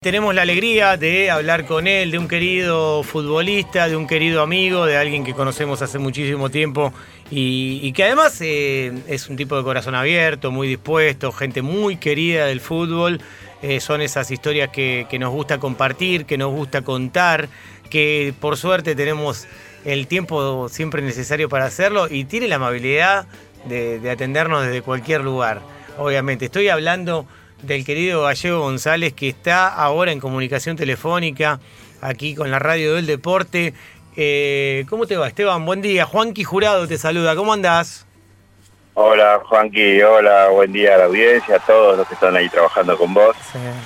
Tenemos 0.00 0.32
la 0.32 0.42
alegría 0.42 0.96
de 0.96 1.28
hablar 1.28 1.66
con 1.66 1.88
él, 1.88 2.12
de 2.12 2.18
un 2.18 2.28
querido 2.28 3.02
futbolista, 3.02 3.88
de 3.88 3.96
un 3.96 4.06
querido 4.06 4.42
amigo, 4.42 4.86
de 4.86 4.96
alguien 4.96 5.24
que 5.24 5.34
conocemos 5.34 5.82
hace 5.82 5.98
muchísimo 5.98 6.50
tiempo 6.50 6.92
y, 7.32 7.90
que 7.94 8.04
además 8.04 8.40
eh, 8.40 8.92
es 9.08 9.28
un 9.28 9.34
tipo 9.34 9.56
de 9.56 9.64
corazón 9.64 9.96
abierto, 9.96 10.52
muy 10.52 10.68
dispuesto, 10.68 11.32
gente 11.32 11.62
muy 11.62 11.96
querida 11.96 12.46
del 12.46 12.60
fútbol. 12.60 13.20
Eh, 13.60 13.80
son 13.80 14.00
esas 14.00 14.30
historias 14.30 14.68
que, 14.68 15.08
nos 15.18 15.32
gusta 15.32 15.58
compartir, 15.58 16.26
que 16.26 16.38
nos 16.38 16.52
gusta 16.52 16.82
contar, 16.82 17.48
que 17.90 18.32
por 18.40 18.56
suerte 18.56 18.94
tenemos 18.94 19.48
el 19.84 20.06
tiempo 20.06 20.68
siempre 20.68 21.02
necesario 21.02 21.48
para 21.48 21.64
hacerlo 21.64 22.06
y 22.08 22.24
tiene 22.24 22.46
la 22.46 22.54
amabilidad 22.54 23.26
de, 23.64 23.98
de 23.98 24.10
atendernos 24.12 24.64
desde 24.64 24.80
cualquier 24.80 25.22
lugar. 25.22 25.60
Obviamente, 25.98 26.44
estoy 26.44 26.68
hablando 26.68 27.26
del 27.62 27.84
querido 27.84 28.22
Gallego 28.22 28.60
González, 28.60 29.12
que 29.12 29.28
está 29.28 29.68
ahora 29.68 30.12
en 30.12 30.20
comunicación 30.20 30.76
telefónica 30.76 31.60
aquí 32.00 32.34
con 32.34 32.50
la 32.50 32.58
radio 32.58 32.94
del 32.94 33.06
deporte. 33.06 33.74
Eh, 34.16 34.84
¿Cómo 34.88 35.06
te 35.06 35.16
va, 35.16 35.28
Esteban? 35.28 35.64
Buen 35.64 35.82
día. 35.82 36.04
Juanqui 36.04 36.44
Jurado 36.44 36.86
te 36.88 36.98
saluda. 36.98 37.36
¿Cómo 37.36 37.52
andás? 37.52 38.06
Hola, 38.94 39.40
Juanqui. 39.44 40.02
Hola, 40.02 40.48
buen 40.48 40.72
día 40.72 40.96
a 40.96 40.98
la 40.98 41.04
audiencia, 41.04 41.56
a 41.56 41.60
todos 41.60 41.96
los 41.96 42.08
que 42.08 42.14
están 42.14 42.34
ahí 42.36 42.48
trabajando 42.48 42.98
con 42.98 43.14
vos. 43.14 43.36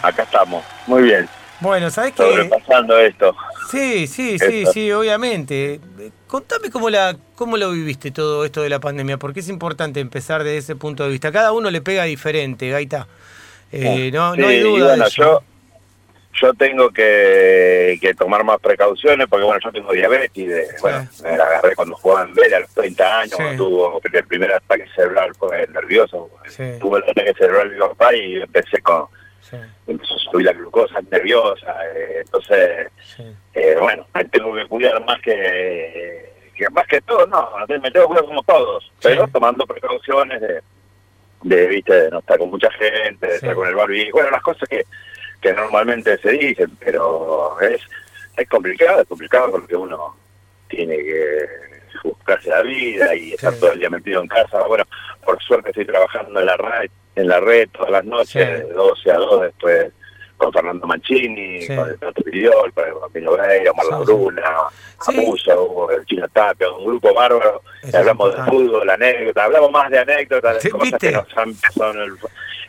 Acá 0.02 0.22
estamos. 0.22 0.64
Muy 0.86 1.02
bien. 1.02 1.28
Bueno, 1.60 1.90
¿sabes 1.90 2.12
qué? 2.14 2.22
Sobrepasando 2.22 2.98
esto. 2.98 3.36
Sí, 3.70 4.06
sí, 4.06 4.38
sí, 4.38 4.64
sí, 4.72 4.90
obviamente. 4.90 5.80
Contame 6.26 6.70
cómo, 6.70 6.90
la, 6.90 7.16
cómo 7.36 7.56
lo 7.56 7.70
viviste 7.70 8.10
todo 8.10 8.44
esto 8.44 8.62
de 8.62 8.68
la 8.68 8.80
pandemia, 8.80 9.18
porque 9.18 9.40
es 9.40 9.48
importante 9.48 10.00
empezar 10.00 10.42
desde 10.44 10.58
ese 10.58 10.76
punto 10.76 11.04
de 11.04 11.10
vista. 11.10 11.30
Cada 11.30 11.52
uno 11.52 11.70
le 11.70 11.80
pega 11.80 12.04
diferente, 12.04 12.70
Gaita. 12.70 13.06
Eh, 13.72 14.10
no, 14.12 14.36
no 14.36 14.46
hay 14.46 14.60
duda. 14.60 14.88
bueno, 14.88 15.08
yo, 15.08 15.42
yo 16.34 16.54
tengo 16.54 16.90
que, 16.90 17.98
que, 18.00 18.14
tomar 18.14 18.44
más 18.44 18.60
precauciones 18.60 19.26
porque, 19.28 19.44
bueno, 19.44 19.60
yo 19.64 19.72
tengo 19.72 19.92
diabetes. 19.92 20.80
bueno, 20.82 21.08
me 21.22 21.36
la 21.36 21.44
agarré 21.44 21.74
cuando 21.74 21.96
jugaba 21.96 22.28
en 22.28 22.34
Vélez 22.34 22.54
a 22.54 22.60
los 22.60 22.70
30 22.70 23.20
años, 23.20 23.38
tuvo 23.56 24.00
el 24.12 24.24
primer 24.24 24.52
ataque 24.52 24.86
cerebral, 24.94 25.34
fue 25.34 25.66
nervioso. 25.68 26.30
Tuvo 26.80 26.98
el 26.98 27.04
ataque 27.04 27.32
cerebral 27.34 27.70
de 27.70 27.74
mi 27.74 27.80
papá 27.80 28.14
y 28.14 28.36
empecé 28.36 28.80
con. 28.82 29.06
Empezó 29.86 30.14
a 30.14 30.18
subir 30.18 30.46
la 30.46 30.52
glucosa 30.52 31.00
nerviosa. 31.10 31.76
Eh, 31.94 32.22
entonces, 32.24 32.88
eh, 33.54 33.76
bueno, 33.78 34.06
tengo 34.30 34.54
que 34.54 34.66
cuidar 34.66 35.04
más 35.04 35.20
que. 35.20 36.32
que 36.54 36.70
más 36.70 36.86
que 36.86 37.00
todo, 37.02 37.26
no, 37.26 37.50
me 37.68 37.90
tengo 37.90 38.06
que 38.06 38.14
cuidar 38.14 38.24
como 38.24 38.42
todos, 38.42 38.92
pero 39.02 39.26
tomando 39.28 39.66
precauciones 39.66 40.40
de 40.40 40.62
de, 41.42 41.66
viste, 41.66 41.92
de 41.92 42.10
no 42.10 42.20
estar 42.20 42.38
con 42.38 42.50
mucha 42.50 42.70
gente, 42.72 43.26
de 43.26 43.34
estar 43.34 43.54
con 43.54 43.68
el 43.68 43.74
barbijo, 43.74 44.12
bueno, 44.12 44.30
las 44.30 44.42
cosas 44.42 44.68
que, 44.68 44.84
que 45.40 45.52
normalmente 45.52 46.18
se 46.18 46.30
dicen, 46.32 46.76
pero 46.78 47.60
es, 47.60 47.80
es 48.36 48.48
complicado, 48.48 49.02
es 49.02 49.08
complicado 49.08 49.50
porque 49.50 49.76
uno 49.76 50.16
tiene 50.68 50.96
que 50.96 51.46
buscarse 52.04 52.48
la 52.48 52.62
vida 52.62 53.14
y 53.14 53.32
estar 53.32 53.54
todo 53.54 53.72
el 53.72 53.78
día 53.78 53.90
metido 53.90 54.22
en 54.22 54.28
casa. 54.28 54.62
Bueno, 54.66 54.84
por 55.24 55.40
suerte 55.42 55.70
estoy 55.70 55.86
trabajando 55.86 56.40
en 56.40 56.46
la 56.46 56.56
red, 56.56 56.90
en 57.14 57.28
la 57.28 57.40
red 57.40 57.68
todas 57.70 57.90
las 57.90 58.04
noches, 58.04 58.68
de 58.68 58.72
12 58.72 59.10
a 59.10 59.16
2 59.16 59.42
después 59.42 59.92
con 60.42 60.52
Fernando 60.52 60.86
Mancini, 60.86 61.66
con 61.66 61.88
el 61.88 61.98
Tato 61.98 62.22
Pidiol, 62.22 62.72
con 62.72 62.84
el 62.84 62.94
Bambino 62.94 63.36
Veira, 63.36 63.70
Omar 63.70 63.86
Labruna, 63.86 64.42
Abuso, 65.06 65.90
el 65.90 66.04
Chino 66.04 66.28
Tapia, 66.28 66.70
un 66.70 66.84
grupo 66.84 67.14
bárbaro, 67.14 67.62
hablamos 67.94 68.36
de 68.36 68.42
fútbol, 68.42 68.90
anécdotas, 68.90 69.44
hablamos 69.44 69.70
más 69.70 69.90
de 69.90 69.98
anécdotas, 70.00 70.62
de 70.62 70.70
cosas 70.70 70.98
que 70.98 71.12
nos 71.12 71.36
han 71.36 71.54
pasado 71.54 71.92
en 71.92 72.00
el... 72.00 72.12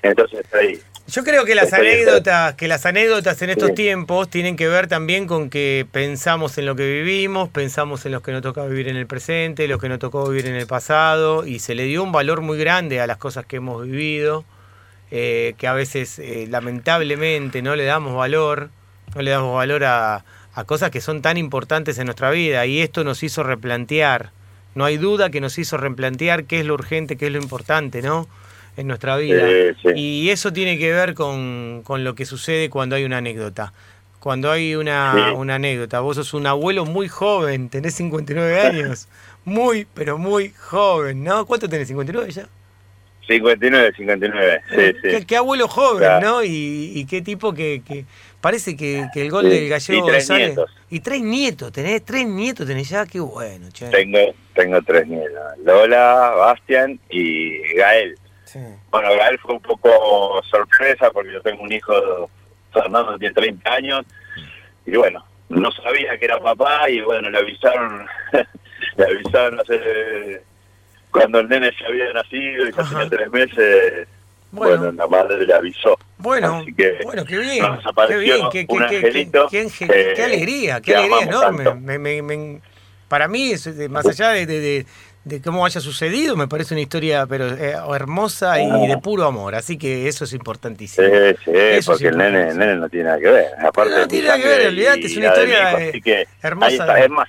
Entonces 0.03 0.45
ahí... 0.53 0.79
Yo 1.05 1.23
creo 1.23 1.43
que 1.43 1.53
las 1.53 1.73
anécdotas, 1.73 2.53
que 2.55 2.67
las 2.67 2.85
anécdotas 2.85 3.41
en 3.41 3.49
estos 3.49 3.73
tiempos 3.73 4.29
tienen 4.29 4.55
que 4.55 4.69
ver 4.69 4.87
también 4.87 5.27
con 5.27 5.49
que 5.49 5.85
pensamos 5.91 6.57
en 6.57 6.65
lo 6.65 6.75
que 6.75 6.85
vivimos, 6.85 7.49
pensamos 7.49 8.05
en 8.05 8.13
lo 8.13 8.21
que 8.21 8.31
nos 8.31 8.41
toca 8.41 8.65
vivir 8.65 8.87
en 8.87 8.95
el 8.95 9.05
presente, 9.05 9.67
lo 9.67 9.79
que 9.79 9.89
nos 9.89 9.99
tocó 9.99 10.29
vivir 10.29 10.47
en 10.47 10.55
el 10.55 10.65
pasado, 10.65 11.45
y 11.45 11.59
se 11.59 11.75
le 11.75 11.83
dio 11.83 12.03
un 12.03 12.13
valor 12.13 12.39
muy 12.39 12.57
grande 12.57 13.01
a 13.01 13.07
las 13.07 13.17
cosas 13.17 13.45
que 13.45 13.57
hemos 13.57 13.83
vivido. 13.83 14.45
Eh, 15.15 15.53
que 15.59 15.67
a 15.67 15.73
veces 15.73 16.17
eh, 16.17 16.47
lamentablemente 16.49 17.61
no 17.61 17.75
le 17.75 17.83
damos 17.85 18.15
valor, 18.15 18.71
no 19.13 19.21
le 19.21 19.29
damos 19.29 19.55
valor 19.55 19.83
a, 19.83 20.25
cosas 20.65 20.89
que 20.89 21.01
son 21.01 21.21
tan 21.21 21.37
importantes 21.37 21.99
en 21.99 22.05
nuestra 22.05 22.31
vida 22.31 22.65
y 22.65 22.81
esto 22.81 23.03
nos 23.03 23.21
hizo 23.21 23.43
replantear, 23.43 24.31
no 24.73 24.85
hay 24.85 24.97
duda 24.97 25.29
que 25.29 25.39
nos 25.39 25.59
hizo 25.59 25.77
replantear 25.77 26.45
qué 26.45 26.61
es 26.61 26.65
lo 26.65 26.73
urgente, 26.73 27.15
qué 27.15 27.27
es 27.27 27.31
lo 27.31 27.39
importante, 27.39 28.01
¿no? 28.01 28.27
En 28.75 28.87
nuestra 28.87 29.15
vida. 29.17 29.45
Y 29.93 30.31
eso 30.31 30.51
tiene 30.51 30.79
que 30.79 30.91
ver 30.91 31.13
con, 31.13 31.83
lo 31.87 32.15
que 32.15 32.25
sucede 32.25 32.71
cuando 32.71 32.95
hay 32.95 33.03
una 33.03 33.17
anécdota. 33.17 33.71
Cuando 34.19 34.49
hay 34.49 34.73
una, 34.73 35.33
una 35.35 35.55
anécdota, 35.55 35.99
vos 35.99 36.15
sos 36.15 36.33
un 36.33 36.47
abuelo 36.47 36.85
muy 36.85 37.07
joven, 37.07 37.69
tenés 37.69 37.93
59 37.93 38.61
años, 38.61 39.07
muy, 39.45 39.85
pero 39.93 40.17
muy 40.17 40.51
joven, 40.57 41.23
¿no? 41.23 41.45
¿Cuánto 41.45 41.69
tenés? 41.69 41.91
¿59 41.91 42.29
ya? 42.29 42.47
59, 43.27 43.93
59, 43.95 44.61
sí, 44.69 44.75
eh, 44.77 44.93
sí. 45.19 45.25
Qué, 45.25 45.37
abuelo 45.37 45.67
joven, 45.67 46.21
¿no? 46.21 46.43
Y, 46.43 47.05
qué 47.09 47.21
tipo 47.21 47.53
que, 47.53 47.81
que 47.85 48.05
parece 48.41 48.75
que, 48.75 49.07
el 49.15 49.29
gol 49.29 49.49
del 49.49 49.69
gallego 49.69 50.07
y 50.07 50.11
tres 50.11 50.29
Nietos. 50.29 50.71
Y 50.89 50.99
tres 50.99 51.21
nietos, 51.21 51.71
tenés 51.71 52.03
tres 52.03 52.27
nietos, 52.27 52.67
tenés 52.67 52.89
ya, 52.89 53.05
qué 53.05 53.19
bueno, 53.19 53.69
che. 53.71 53.87
Tengo, 53.87 54.19
tengo 54.53 54.81
tres 54.81 55.07
nietos, 55.07 55.41
Lola, 55.63 56.33
Bastian 56.37 56.99
y 57.09 57.59
Gael. 57.75 58.17
Bueno, 58.91 59.09
Gael 59.15 59.39
fue 59.39 59.55
un 59.55 59.61
poco 59.61 60.41
sorpresa 60.43 61.09
porque 61.11 61.33
yo 61.33 61.41
tengo 61.41 61.63
un 61.63 61.71
hijo, 61.71 62.29
Fernando, 62.71 63.17
tiene 63.17 63.33
30 63.33 63.73
años, 63.73 64.05
y 64.85 64.95
bueno, 64.95 65.25
no 65.49 65.71
sabía 65.71 66.17
que 66.17 66.25
era 66.25 66.39
papá 66.39 66.89
y 66.89 67.01
bueno, 67.01 67.29
le 67.29 67.37
avisaron, 67.39 68.05
le 68.97 69.03
avisaron 69.03 69.59
hace 69.59 70.43
cuando 71.13 71.39
el 71.39 71.47
nene 71.47 71.71
ya 71.79 71.87
había 71.87 72.11
nacido 72.11 72.67
y 72.67 72.71
ya 72.73 72.83
tenía 72.83 73.09
tres 73.09 73.31
meses, 73.31 74.07
bueno. 74.51 74.91
la 74.91 75.07
madre 75.07 75.45
le 75.45 75.53
avisó. 75.53 75.97
Bueno, 76.17 76.65
bueno, 77.03 77.25
qué 77.25 77.37
bien, 77.37 77.65
qué 78.07 78.17
bien, 78.17 78.49
qué, 78.51 78.67
qué, 78.67 78.77
angelito, 78.77 79.47
qué, 79.49 79.67
qué, 80.15 80.23
alegría, 80.23 80.81
qué 80.81 80.95
alegría 80.95 81.23
enorme. 81.23 81.73
Me, 81.75 81.99
me, 81.99 82.21
me, 82.21 82.61
para 83.07 83.27
mí, 83.27 83.51
es, 83.51 83.67
más 83.89 84.05
allá 84.05 84.29
de, 84.29 84.45
de, 84.45 84.85
de, 85.25 85.41
cómo 85.41 85.65
haya 85.65 85.81
sucedido, 85.81 86.35
me 86.35 86.47
parece 86.47 86.73
una 86.73 86.81
historia 86.81 87.25
pero 87.27 87.47
eh, 87.49 87.75
hermosa 87.93 88.59
y 88.61 88.87
de 88.87 88.97
puro 88.97 89.25
amor, 89.25 89.55
así 89.55 89.77
que 89.77 90.07
eso 90.07 90.23
es 90.23 90.33
importantísimo. 90.33 91.07
Sí, 91.07 91.35
sí, 91.45 91.85
porque 91.85 92.07
el, 92.07 92.17
nene, 92.17 92.49
el 92.49 92.57
nene 92.57 92.75
no 92.77 92.89
tiene 92.89 93.05
nada 93.05 93.19
que 93.19 93.29
ver. 93.29 93.47
Aparte 93.59 93.91
no, 93.97 94.07
tiene 94.07 94.27
nada 94.27 94.39
que 94.39 94.47
ver, 94.47 94.67
olvídate, 94.67 95.05
es 95.05 95.17
una 95.17 95.27
historia 95.27 95.87
eh, 95.87 96.27
hermosa. 96.41 96.99
es 96.99 97.09
más, 97.09 97.27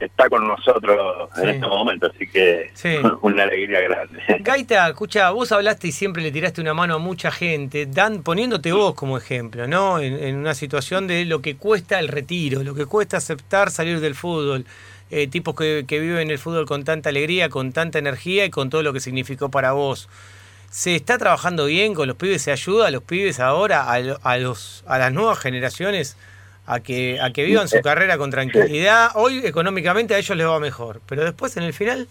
está 0.00 0.28
con 0.28 0.46
nosotros 0.46 1.28
en 1.36 1.48
este 1.48 1.66
momento, 1.66 2.06
así 2.06 2.26
que 2.26 2.70
una 3.22 3.44
alegría 3.44 3.80
grande. 3.80 4.22
Gaita, 4.40 4.88
escucha, 4.88 5.30
vos 5.30 5.52
hablaste 5.52 5.88
y 5.88 5.92
siempre 5.92 6.22
le 6.22 6.30
tiraste 6.30 6.60
una 6.60 6.74
mano 6.74 6.94
a 6.94 6.98
mucha 6.98 7.30
gente, 7.30 7.86
dan, 7.86 8.22
poniéndote 8.22 8.72
vos 8.72 8.94
como 8.94 9.18
ejemplo, 9.18 9.66
¿no? 9.66 9.98
En, 10.00 10.36
una 10.36 10.54
situación 10.54 11.06
de 11.06 11.24
lo 11.24 11.40
que 11.40 11.56
cuesta 11.56 11.98
el 11.98 12.08
retiro, 12.08 12.62
lo 12.62 12.74
que 12.74 12.86
cuesta 12.86 13.16
aceptar 13.16 13.70
salir 13.70 14.00
del 14.00 14.14
fútbol. 14.14 14.64
Eh, 15.10 15.28
tipos 15.28 15.54
que, 15.54 15.84
viven 15.88 16.30
el 16.30 16.38
fútbol 16.38 16.66
con 16.66 16.82
tanta 16.84 17.10
alegría, 17.10 17.48
con 17.48 17.72
tanta 17.72 17.98
energía 17.98 18.44
y 18.44 18.50
con 18.50 18.70
todo 18.70 18.82
lo 18.82 18.92
que 18.92 19.00
significó 19.00 19.50
para 19.50 19.72
vos. 19.72 20.08
¿Se 20.68 20.96
está 20.96 21.16
trabajando 21.16 21.66
bien 21.66 21.94
con 21.94 22.08
los 22.08 22.16
pibes? 22.16 22.42
¿Se 22.42 22.50
ayuda 22.50 22.88
a 22.88 22.90
los 22.90 23.02
pibes 23.04 23.38
ahora, 23.38 23.84
a, 23.84 23.94
a, 23.94 24.38
los, 24.38 24.84
a 24.86 24.98
las 24.98 25.12
nuevas 25.12 25.38
generaciones? 25.38 26.16
A 26.66 26.80
que, 26.80 27.20
a 27.20 27.30
que 27.30 27.44
vivan 27.44 27.68
su 27.68 27.80
carrera 27.80 28.18
con 28.18 28.30
tranquilidad. 28.30 29.10
Hoy 29.14 29.46
económicamente 29.46 30.14
a 30.14 30.18
ellos 30.18 30.36
les 30.36 30.46
va 30.46 30.60
mejor, 30.60 31.00
pero 31.06 31.24
después 31.24 31.56
en 31.56 31.62
el 31.62 31.72
final... 31.72 32.08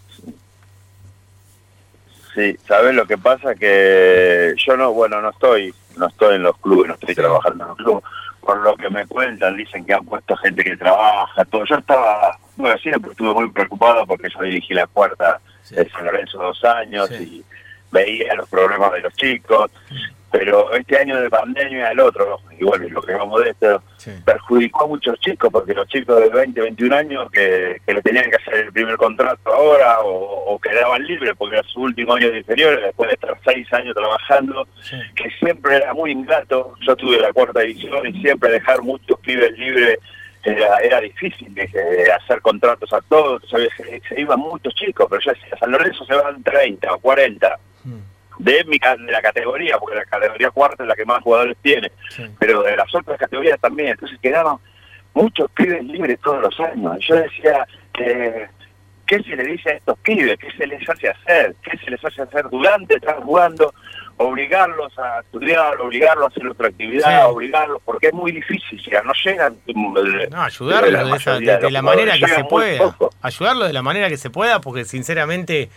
Sí, 2.34 2.58
¿sabes 2.68 2.94
lo 2.94 3.08
que 3.08 3.18
pasa? 3.18 3.56
Que 3.56 4.54
yo 4.58 4.76
no, 4.76 4.92
bueno, 4.92 5.22
no 5.22 5.30
estoy, 5.30 5.74
no 5.96 6.08
estoy 6.08 6.36
en 6.36 6.44
los 6.44 6.58
clubes, 6.58 6.90
no 6.90 6.94
estoy 6.96 7.16
trabajando 7.16 7.64
en 7.64 7.68
los 7.70 7.78
clubes. 7.78 8.04
Por 8.42 8.58
lo 8.58 8.76
que 8.76 8.90
me 8.90 9.08
cuentan, 9.08 9.56
dicen 9.56 9.86
que 9.86 9.94
han 9.94 10.06
puesto 10.06 10.36
gente 10.36 10.64
que 10.64 10.76
trabaja, 10.76 11.46
todo. 11.46 11.64
Yo 11.64 11.78
estaba, 11.78 12.38
bueno, 12.58 12.78
siempre 12.78 13.12
estuve 13.12 13.34
muy 13.34 13.50
preocupado 13.50 14.06
porque 14.06 14.28
yo 14.30 14.44
dirigí 14.44 14.74
la 14.74 14.86
cuarta 14.86 15.40
de 15.70 15.90
San 15.90 16.06
Lorenzo 16.06 16.38
dos 16.38 16.62
años 16.66 17.10
y 17.12 17.44
veía 17.92 18.36
los 18.36 18.50
problemas 18.50 18.92
de 18.92 19.00
los 19.00 19.14
chicos 19.14 19.72
pero 20.38 20.74
este 20.74 20.98
año 20.98 21.22
de 21.22 21.30
pandemia 21.30 21.92
el 21.92 22.00
otro, 22.02 22.42
y 22.60 22.64
bueno, 22.66 22.86
lo 22.90 23.02
que 23.02 23.14
vamos 23.14 23.42
de 23.42 23.52
esto, 23.52 23.82
perjudicó 24.26 24.84
a 24.84 24.88
muchos 24.88 25.18
chicos, 25.22 25.50
porque 25.50 25.74
los 25.74 25.88
chicos 25.88 26.20
de 26.20 26.28
20, 26.28 26.60
21 26.60 26.96
años 26.96 27.32
que, 27.32 27.80
que 27.86 27.94
le 27.94 28.02
tenían 28.02 28.30
que 28.30 28.36
hacer 28.36 28.66
el 28.66 28.74
primer 28.74 28.98
contrato 28.98 29.54
ahora 29.54 30.00
o, 30.04 30.60
quedaban 30.60 31.04
libres 31.04 31.34
porque 31.38 31.58
era 31.58 31.68
su 31.68 31.82
último 31.82 32.16
año 32.16 32.32
de 32.32 32.40
inferior, 32.40 32.82
después 32.82 33.10
de 33.10 33.14
estar 33.14 33.38
seis 33.46 33.72
años 33.72 33.96
trabajando, 33.96 34.68
que 35.16 35.30
siempre 35.40 35.78
era 35.78 35.94
muy 35.94 36.12
ingrato. 36.12 36.74
Yo 36.82 36.96
tuve 36.96 37.20
la 37.20 37.32
cuarta 37.32 37.62
edición 37.62 38.06
y 38.08 38.22
siempre 38.22 38.52
dejar 38.52 38.82
muchos 38.82 39.20
pibes 39.20 39.58
libres 39.58 40.00
era, 40.44 40.78
era 40.80 41.00
difícil 41.02 41.54
de, 41.54 41.70
hacer 42.12 42.42
contratos 42.42 42.92
a 42.92 43.00
todos, 43.02 43.42
se, 43.50 44.20
iban 44.20 44.40
muchos 44.40 44.74
chicos, 44.74 45.08
pero 45.10 45.22
ya 45.22 45.34
a 45.54 45.58
San 45.60 45.72
Lorenzo 45.72 46.04
se 46.06 46.16
van 46.16 46.44
30 46.44 46.94
o 46.94 47.00
40 47.00 47.60
de, 48.40 48.64
mi, 48.66 48.78
de 48.78 49.12
la 49.12 49.22
categoría, 49.22 49.78
porque 49.78 49.96
la 49.96 50.06
categoría 50.06 50.52
cuarta 50.52 50.84
es 50.84 50.90
la 50.90 50.96
que 50.96 51.06
más 51.06 51.22
jugadores 51.22 51.58
tiene, 51.62 51.92
pero 52.40 52.62
de 52.64 52.76
las 52.76 52.94
otras 52.94 53.18
categorías 53.18 53.60
también. 53.60 53.90
Entonces 53.90 54.18
quedaban 54.22 54.58
muchos 55.14 55.50
pibes 55.52 55.84
libres 55.84 56.20
todos 56.24 56.42
los 56.42 56.60
años. 56.60 56.98
Yo 57.08 57.16
decía, 57.16 57.68
eh, 58.00 58.48
¿qué 59.08 59.24
se 59.24 59.36
le 59.36 59.44
dice 59.44 59.70
a 59.72 59.74
estos 59.74 59.98
pibes? 60.00 60.38
¿Qué 60.38 60.52
se 60.58 60.68
les 60.68 60.88
hace 60.88 61.10
hacer? 61.10 61.56
¿Qué 61.64 61.78
se 61.78 61.92
les 61.92 62.04
hace 62.04 62.22
hacer 62.22 62.50
durante 62.50 62.96
estar 62.96 63.22
jugando? 63.24 63.74
Obligarlos 64.18 64.98
a 64.98 65.20
estudiar, 65.20 65.80
obligarlos 65.82 66.26
a 66.26 66.28
hacer 66.28 66.48
otra 66.48 66.70
actividad, 66.70 67.30
obligarlos, 67.30 67.82
porque 67.84 68.08
es 68.08 68.14
muy 68.14 68.32
difícil, 68.32 68.82
ya 68.90 69.02
no 69.02 69.12
llegan. 69.26 69.58
No, 69.66 70.42
ayudarlos 70.42 71.26
de, 71.26 71.72
la 71.72 71.82
manera 71.82 72.18
que 72.18 72.28
se 72.28 72.44
pueda. 72.46 72.96
Ayudarlos 73.22 73.68
de 73.68 73.74
la 73.74 73.82
manera 73.82 74.08
que 74.08 74.16
se 74.16 74.30
pueda, 74.30 74.62
porque 74.62 74.86
sinceramente 74.86 75.70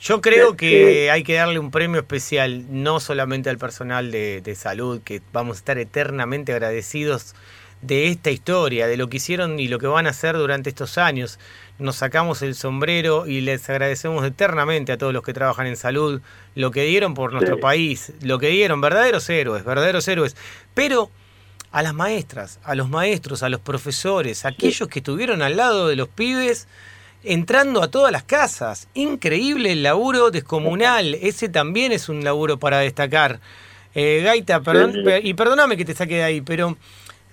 yo 0.00 0.20
creo 0.20 0.56
que 0.56 1.10
hay 1.10 1.22
que 1.22 1.34
darle 1.34 1.58
un 1.58 1.70
premio 1.70 2.00
especial, 2.00 2.64
no 2.68 3.00
solamente 3.00 3.48
al 3.48 3.58
personal 3.58 4.10
de, 4.10 4.54
salud, 4.56 5.00
que 5.02 5.22
vamos 5.32 5.56
a 5.56 5.58
estar 5.58 5.78
eternamente 5.78 6.52
agradecidos 6.52 7.34
de 7.82 8.08
esta 8.08 8.30
historia, 8.30 8.86
de 8.86 8.96
lo 8.96 9.08
que 9.08 9.18
hicieron 9.18 9.60
y 9.60 9.68
lo 9.68 9.78
que 9.78 9.86
van 9.86 10.06
a 10.06 10.10
hacer 10.10 10.36
durante 10.36 10.70
estos 10.70 10.98
años. 10.98 11.38
Nos 11.78 11.96
sacamos 11.96 12.42
el 12.42 12.54
sombrero 12.54 13.26
y 13.26 13.40
les 13.40 13.68
agradecemos 13.68 14.24
eternamente 14.24 14.92
a 14.92 14.98
todos 14.98 15.12
los 15.12 15.22
que 15.22 15.32
trabajan 15.32 15.66
en 15.66 15.76
salud, 15.76 16.20
lo 16.54 16.70
que 16.70 16.84
dieron 16.84 17.14
por 17.14 17.32
nuestro 17.32 17.58
país, 17.58 18.12
lo 18.20 18.38
que 18.38 18.48
dieron, 18.48 18.80
verdaderos 18.80 19.28
héroes, 19.30 19.64
verdaderos 19.64 20.08
héroes. 20.08 20.36
Pero 20.74 21.10
a 21.72 21.82
las 21.82 21.94
maestras, 21.94 22.58
a 22.64 22.74
los 22.74 22.88
maestros, 22.88 23.42
a 23.42 23.48
los 23.48 23.60
profesores, 23.60 24.44
aquellos 24.44 24.88
que 24.88 25.00
estuvieron 25.00 25.42
al 25.42 25.56
lado 25.56 25.88
de 25.88 25.96
los 25.96 26.08
pibes, 26.08 26.68
entrando 27.26 27.82
a 27.82 27.90
todas 27.90 28.12
las 28.12 28.22
casas. 28.22 28.88
Increíble 28.94 29.72
el 29.72 29.82
laburo 29.82 30.30
descomunal. 30.30 31.14
Ese 31.14 31.48
también 31.48 31.92
es 31.92 32.08
un 32.08 32.24
laburo 32.24 32.58
para 32.58 32.78
destacar. 32.78 33.40
Eh, 33.94 34.22
Gaita, 34.22 34.60
perdón, 34.60 34.94
y 35.22 35.34
perdóname 35.34 35.76
que 35.76 35.84
te 35.84 35.94
saque 35.94 36.16
de 36.16 36.22
ahí, 36.22 36.40
pero 36.42 36.76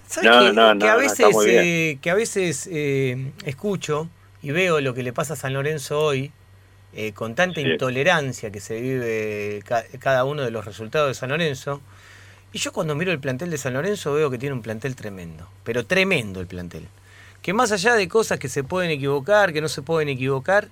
¿sabes 0.08 0.54
que, 0.80 0.88
a 0.88 0.96
veces, 0.96 1.36
eh, 1.46 1.98
que 2.02 2.10
a 2.10 2.14
veces 2.14 2.70
eh, 2.72 3.32
escucho 3.44 4.08
y 4.42 4.52
veo 4.52 4.80
lo 4.80 4.94
que 4.94 5.04
le 5.04 5.12
pasa 5.12 5.34
a 5.34 5.36
San 5.36 5.54
Lorenzo 5.54 6.00
hoy, 6.00 6.32
con 7.16 7.36
tanta 7.36 7.60
intolerancia 7.60 8.52
que 8.52 8.60
se 8.60 8.80
vive 8.80 9.62
cada 10.00 10.24
uno 10.24 10.44
de 10.44 10.52
los 10.52 10.64
resultados 10.64 11.10
de 11.10 11.16
San 11.16 11.30
Lorenzo? 11.30 11.82
Y 12.54 12.60
yo 12.60 12.72
cuando 12.72 12.96
miro 12.96 13.12
el 13.12 13.20
plantel 13.20 13.50
de 13.50 13.58
San 13.58 13.74
Lorenzo 13.74 14.14
veo 14.14 14.30
que 14.30 14.38
tiene 14.38 14.54
un 14.54 14.62
plantel 14.62 14.96
tremendo, 14.96 15.50
pero 15.64 15.86
tremendo 15.86 16.40
el 16.40 16.48
plantel 16.48 16.88
que 17.44 17.54
más 17.54 17.72
allá 17.74 17.94
de 17.96 18.08
cosas 18.08 18.40
que 18.40 18.48
se 18.48 18.64
pueden 18.64 18.90
equivocar, 18.90 19.52
que 19.52 19.62
no 19.62 19.68
se 19.68 19.82
pueden 19.82 20.08
equivocar, 20.08 20.70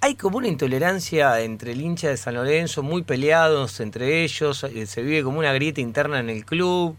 hay 0.00 0.14
como 0.14 0.38
una 0.38 0.48
intolerancia 0.48 1.40
entre 1.40 1.72
el 1.72 1.80
hincha 1.82 2.08
de 2.08 2.16
San 2.16 2.34
Lorenzo, 2.34 2.82
muy 2.82 3.02
peleados 3.02 3.80
entre 3.80 4.24
ellos, 4.24 4.64
eh, 4.64 4.86
se 4.86 5.02
vive 5.02 5.22
como 5.22 5.38
una 5.38 5.52
grieta 5.52 5.82
interna 5.82 6.18
en 6.18 6.30
el 6.30 6.44
club, 6.44 6.96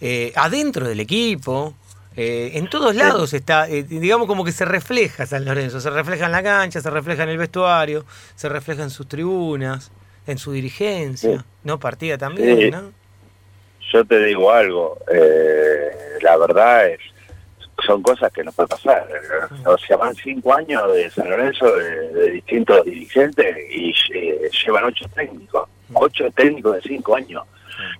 eh, 0.00 0.32
adentro 0.34 0.88
del 0.88 1.00
equipo. 1.00 1.74
Eh, 2.16 2.52
en 2.54 2.70
todos 2.70 2.94
lados 2.96 3.34
está, 3.34 3.66
digamos 3.66 4.26
como 4.26 4.42
que 4.42 4.52
se 4.52 4.64
refleja 4.64 5.26
San 5.26 5.44
Lorenzo, 5.44 5.78
se 5.78 5.90
refleja 5.90 6.24
en 6.24 6.32
la 6.32 6.42
cancha, 6.42 6.80
se 6.80 6.88
refleja 6.88 7.24
en 7.24 7.28
el 7.28 7.36
vestuario, 7.36 8.06
se 8.34 8.48
refleja 8.48 8.82
en 8.82 8.90
sus 8.90 9.06
tribunas, 9.06 9.92
en 10.26 10.38
su 10.38 10.52
dirigencia, 10.52 11.44
¿no? 11.62 11.78
Partida 11.78 12.16
también, 12.16 12.70
¿no? 12.70 12.90
Yo 13.92 14.02
te 14.06 14.24
digo 14.24 14.50
algo, 14.50 14.98
la 16.22 16.38
verdad 16.38 16.88
es, 16.88 17.00
son 17.84 18.02
cosas 18.02 18.32
que 18.32 18.42
no 18.42 18.52
puede 18.52 18.68
pasar. 18.68 19.06
O 19.66 19.76
sea, 19.78 19.96
van 19.96 20.14
cinco 20.14 20.54
años 20.54 20.92
de 20.92 21.10
San 21.10 21.28
Lorenzo 21.28 21.70
de, 21.76 22.30
distintos 22.30 22.84
dirigentes 22.84 23.56
y 23.70 23.94
eh, 24.14 24.50
llevan 24.64 24.84
ocho 24.84 25.06
técnicos, 25.14 25.68
ocho 25.92 26.30
técnicos 26.32 26.76
de 26.76 26.82
cinco 26.82 27.16
años. 27.16 27.44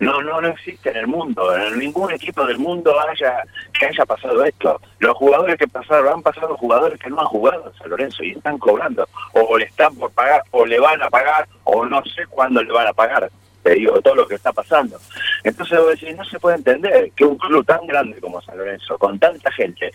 No, 0.00 0.22
no, 0.22 0.40
no 0.40 0.48
existe 0.48 0.90
en 0.90 0.96
el 0.96 1.06
mundo, 1.06 1.54
en 1.54 1.78
ningún 1.78 2.10
equipo 2.10 2.46
del 2.46 2.58
mundo 2.58 2.94
haya 2.98 3.42
que 3.78 3.86
haya 3.86 4.06
pasado 4.06 4.42
esto. 4.42 4.80
Los 5.00 5.14
jugadores 5.16 5.56
que 5.56 5.68
pasaron, 5.68 6.14
han 6.14 6.22
pasado 6.22 6.56
jugadores 6.56 6.98
que 6.98 7.10
no 7.10 7.20
han 7.20 7.26
jugado 7.26 7.66
en 7.66 7.78
San 7.78 7.90
Lorenzo 7.90 8.24
y 8.24 8.30
están 8.30 8.56
cobrando, 8.56 9.06
o 9.34 9.58
le 9.58 9.66
están 9.66 9.94
por 9.96 10.10
pagar, 10.12 10.42
o 10.50 10.64
le 10.64 10.80
van 10.80 11.02
a 11.02 11.10
pagar, 11.10 11.46
o 11.64 11.84
no 11.84 12.02
sé 12.04 12.26
cuándo 12.26 12.62
le 12.62 12.72
van 12.72 12.86
a 12.86 12.94
pagar 12.94 13.30
digo, 13.70 14.00
todo 14.00 14.14
lo 14.14 14.28
que 14.28 14.34
está 14.36 14.52
pasando. 14.52 14.98
Entonces 15.44 15.78
vos 15.78 15.88
decís, 15.90 16.16
no 16.16 16.24
se 16.24 16.38
puede 16.38 16.56
entender 16.56 17.10
que 17.12 17.24
un 17.24 17.36
club 17.36 17.64
tan 17.64 17.86
grande 17.86 18.20
como 18.20 18.40
San 18.42 18.58
Lorenzo, 18.58 18.98
con 18.98 19.18
tanta 19.18 19.50
gente, 19.52 19.90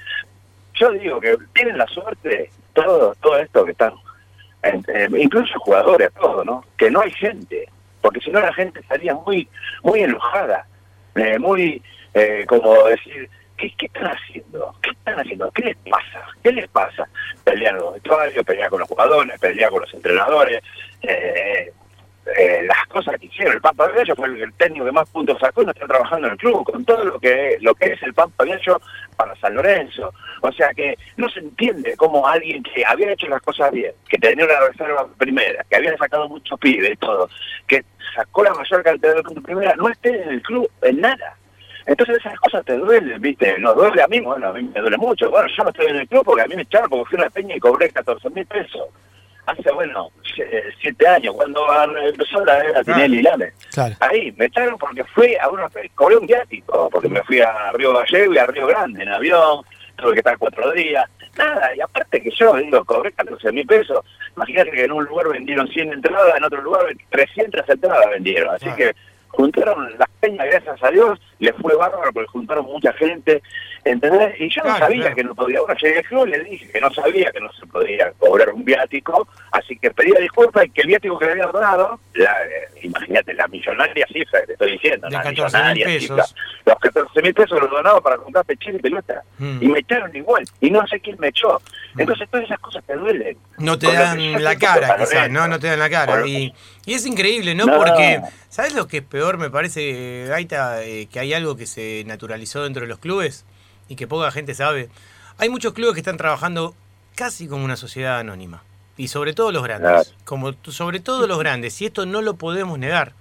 yo 0.73 0.91
digo 0.91 1.19
que 1.19 1.37
tienen 1.53 1.77
la 1.77 1.87
suerte, 1.87 2.49
todo, 2.73 3.15
todo 3.21 3.37
esto 3.37 3.65
que 3.65 3.71
están, 3.71 3.93
incluso 5.17 5.59
jugadores, 5.59 6.11
todo, 6.19 6.43
¿no? 6.43 6.65
Que 6.77 6.89
no 6.89 7.01
hay 7.01 7.11
gente, 7.11 7.69
porque 8.01 8.19
si 8.21 8.31
no 8.31 8.39
la 8.39 8.53
gente 8.53 8.79
estaría 8.79 9.13
muy, 9.13 9.47
muy 9.83 10.01
enojada, 10.01 10.65
eh, 11.15 11.37
muy, 11.39 11.81
eh, 12.13 12.45
como 12.47 12.85
decir, 12.85 13.29
¿Qué, 13.61 13.71
¿qué, 13.77 13.85
están 13.85 14.07
haciendo? 14.07 14.73
¿Qué 14.81 14.89
están 14.89 15.19
haciendo? 15.19 15.51
¿Qué 15.51 15.61
les 15.61 15.77
pasa? 15.77 16.25
¿Qué 16.41 16.51
les 16.51 16.67
pasa? 16.69 17.07
Pelear 17.43 17.75
los 17.75 17.93
vestuarios, 17.93 18.43
pelear 18.43 18.71
con 18.71 18.79
los 18.79 18.89
jugadores, 18.89 19.39
pelear 19.39 19.69
con 19.69 19.81
los 19.81 19.93
entrenadores, 19.93 20.63
eh, 21.03 21.71
eh, 22.25 22.63
las 22.67 22.85
cosas 22.87 23.19
que 23.19 23.25
hicieron. 23.25 23.55
El 23.55 23.61
Pampa 23.61 23.87
Viallo 23.87 24.15
fue 24.15 24.27
el, 24.27 24.53
técnico 24.53 24.85
que 24.85 24.91
más 24.91 25.09
puntos 25.09 25.39
sacó 25.39 25.63
y 25.63 25.65
no 25.65 25.71
está 25.71 25.87
trabajando 25.87 26.27
en 26.27 26.33
el 26.33 26.39
club, 26.39 26.63
con 26.63 26.85
todo 26.85 27.03
lo 27.03 27.19
que, 27.19 27.57
lo 27.61 27.73
que 27.73 27.93
es 27.93 28.03
el 28.03 28.13
Pampa 28.13 28.43
Viallo 28.43 28.79
para 29.15 29.35
San 29.37 29.55
Lorenzo. 29.55 30.13
O 30.41 30.51
sea 30.51 30.73
que 30.73 30.97
no 31.17 31.27
se 31.29 31.39
entiende 31.39 31.95
cómo 31.97 32.27
alguien 32.27 32.61
que 32.63 32.85
había 32.85 33.11
hecho 33.11 33.27
las 33.27 33.41
cosas 33.41 33.71
bien, 33.71 33.91
que 34.07 34.17
tenía 34.17 34.45
una 34.45 34.59
reserva 34.67 35.07
primera, 35.17 35.65
que 35.69 35.75
había 35.75 35.97
sacado 35.97 36.29
muchos 36.29 36.59
pibes 36.59 36.97
todo, 36.99 37.29
que 37.67 37.83
sacó 38.15 38.43
la 38.43 38.53
mayor 38.53 38.83
cantidad 38.83 39.15
de 39.15 39.23
puntos 39.23 39.43
primera, 39.43 39.75
no 39.75 39.89
esté 39.89 40.21
en 40.21 40.29
el 40.29 40.41
club 40.41 40.69
en 40.83 41.01
nada. 41.01 41.37
Entonces 41.87 42.17
esas 42.17 42.39
cosas 42.39 42.63
te 42.63 42.77
duelen, 42.77 43.19
¿viste? 43.19 43.57
Nos 43.57 43.75
duele 43.75 44.03
a 44.03 44.07
mí, 44.07 44.19
bueno, 44.19 44.49
a 44.49 44.53
mí 44.53 44.61
me 44.61 44.79
duele 44.79 44.97
mucho. 44.97 45.31
Bueno, 45.31 45.49
yo 45.57 45.63
no 45.63 45.69
estoy 45.71 45.87
en 45.87 45.95
el 45.95 46.07
club 46.07 46.23
porque 46.23 46.43
a 46.43 46.47
mí 46.47 46.55
me 46.55 46.61
echaron 46.61 46.89
porque 46.89 47.09
fui 47.09 47.19
una 47.19 47.29
peña 47.31 47.55
y 47.55 47.59
cobré 47.59 47.89
14 47.89 48.29
mil 48.29 48.45
pesos 48.45 48.87
hace, 49.45 49.71
bueno, 49.71 50.09
siete 50.81 51.07
años, 51.07 51.35
cuando 51.35 51.65
empezó 52.07 52.43
la 52.45 52.59
era 52.59 52.83
Tinelli 52.83 53.21
Lame. 53.21 53.51
Ahí 53.99 54.33
me 54.37 54.45
echaron 54.45 54.77
porque 54.77 55.03
fui 55.05 55.35
a 55.35 55.49
una 55.49 55.69
cobré 55.95 56.17
un 56.17 56.27
viático, 56.27 56.89
porque 56.89 57.09
me 57.09 57.21
fui 57.23 57.41
a 57.41 57.71
Río 57.73 57.93
Gallego 57.93 58.33
y 58.33 58.37
a 58.37 58.45
Río 58.45 58.67
Grande 58.67 59.03
en 59.03 59.09
avión, 59.09 59.63
tuve 59.97 60.13
que 60.13 60.19
estar 60.19 60.37
cuatro 60.37 60.71
días. 60.71 61.05
Nada, 61.37 61.75
y 61.75 61.81
aparte 61.81 62.21
que 62.21 62.29
yo, 62.31 62.55
digo, 62.55 62.83
cobré 62.83 63.11
14 63.13 63.51
mil 63.51 63.65
pesos. 63.65 64.03
Imagínate 64.35 64.71
que 64.71 64.83
en 64.83 64.91
un 64.91 65.05
lugar 65.05 65.29
vendieron 65.29 65.67
100 65.67 65.93
entradas, 65.93 66.35
en 66.35 66.43
otro 66.43 66.61
lugar 66.61 66.85
300 67.09 67.69
entradas 67.69 68.09
vendieron. 68.09 68.53
Así 68.55 68.69
que 68.75 68.93
juntaron 69.31 69.97
las 69.97 70.09
peñas, 70.19 70.45
gracias 70.45 70.83
a 70.83 70.91
Dios, 70.91 71.19
le 71.39 71.53
fue 71.53 71.75
bárbaro 71.75 72.11
porque 72.13 72.29
juntaron 72.29 72.65
mucha 72.65 72.93
gente, 72.93 73.41
¿entendés? 73.83 74.39
Y 74.39 74.49
yo 74.49 74.63
no 74.63 74.77
sabía 74.77 75.13
que 75.13 75.23
no 75.23 75.33
podía, 75.33 75.59
ahora 75.59 75.75
llegué 75.81 75.97
al 75.97 76.03
club 76.05 76.27
y 76.27 76.31
le 76.31 76.39
dije 76.43 76.69
que 76.71 76.81
no 76.81 76.93
sabía 76.93 77.31
que 77.31 77.39
no 77.39 77.51
se 77.53 77.65
podía 77.65 78.11
cobrar 78.19 78.49
un 78.53 78.63
viático, 78.63 79.27
así 79.51 79.77
que 79.77 79.89
pedía 79.91 80.19
disculpas 80.19 80.65
y 80.65 80.69
que 80.69 80.81
el 80.81 80.87
viático 80.87 81.17
que 81.17 81.25
le 81.25 81.31
había 81.31 81.47
donado, 81.47 81.99
la, 82.13 82.31
eh, 82.43 82.67
imagínate, 82.83 83.33
la 83.33 83.47
millonaria 83.47 84.05
cifra 84.07 84.41
que 84.41 84.47
te 84.47 84.53
estoy 84.53 84.71
diciendo, 84.73 85.09
la 85.09 85.23
millonaria 85.23 85.99
cifra, 85.99 86.25
los 86.65 86.79
14 86.79 87.21
mil 87.21 87.33
pesos 87.33 87.59
los 87.59 87.71
donaba 87.71 88.01
para 88.01 88.17
comprar 88.17 88.45
pechín 88.45 88.75
y 88.75 88.79
pelota, 88.79 89.23
mm. 89.39 89.57
y 89.61 89.67
me 89.67 89.79
echaron 89.79 90.15
igual, 90.15 90.43
y 90.59 90.69
no 90.69 90.85
sé 90.87 90.99
quién 90.99 91.17
me 91.19 91.29
echó. 91.29 91.59
Mm. 91.95 92.01
Entonces 92.01 92.29
todas 92.29 92.45
esas 92.45 92.59
cosas 92.59 92.83
te 92.85 92.95
duelen. 92.95 93.37
No 93.57 93.77
te 93.77 93.91
dan 93.91 94.43
la 94.43 94.55
cara, 94.57 94.97
quizás, 94.97 95.29
¿no? 95.29 95.47
No 95.47 95.59
te 95.59 95.67
dan 95.67 95.79
la 95.79 95.89
cara. 95.89 96.25
Y, 96.27 96.53
y 96.85 96.93
es 96.93 97.05
increíble, 97.05 97.53
¿no? 97.53 97.65
Porque, 97.65 98.21
¿sabes 98.49 98.73
lo 98.73 98.87
que 98.87 98.97
es 98.97 99.03
peor, 99.03 99.37
me 99.37 99.49
parece, 99.49 100.25
Gaita? 100.27 100.83
Eh, 100.83 101.07
que 101.11 101.19
hay 101.19 101.33
algo 101.33 101.55
que 101.55 101.67
se 101.67 102.03
naturalizó 102.07 102.63
dentro 102.63 102.81
de 102.81 102.87
los 102.87 102.99
clubes 102.99 103.45
y 103.87 103.95
que 103.95 104.07
poca 104.07 104.31
gente 104.31 104.55
sabe. 104.55 104.89
Hay 105.37 105.49
muchos 105.49 105.73
clubes 105.73 105.93
que 105.93 105.99
están 105.99 106.17
trabajando 106.17 106.75
casi 107.15 107.47
como 107.47 107.63
una 107.63 107.75
sociedad 107.75 108.19
anónima. 108.19 108.63
Y 108.97 109.07
sobre 109.09 109.33
todo 109.33 109.51
los 109.51 109.63
grandes. 109.63 110.13
Como 110.25 110.53
sobre 110.67 110.99
todo 110.99 111.27
los 111.27 111.39
grandes. 111.39 111.79
Y 111.81 111.85
esto 111.85 112.05
no 112.05 112.21
lo 112.21 112.35
podemos 112.35 112.77
negar. 112.77 113.13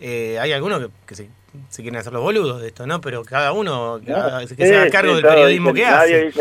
Eh, 0.00 0.38
hay 0.40 0.52
algunos 0.52 0.90
que, 1.06 1.14
se, 1.14 1.28
quieren 1.76 1.96
hacer 1.96 2.12
los 2.12 2.22
boludos 2.22 2.60
de 2.60 2.68
esto, 2.68 2.86
¿no? 2.86 3.00
Pero 3.00 3.24
cada 3.24 3.52
uno 3.52 4.00
que, 4.00 4.66
se 4.66 4.76
haga 4.76 4.90
cargo 4.90 5.14
del 5.14 5.24
periodismo 5.24 5.72
que 5.72 5.86
hace. 5.86 6.32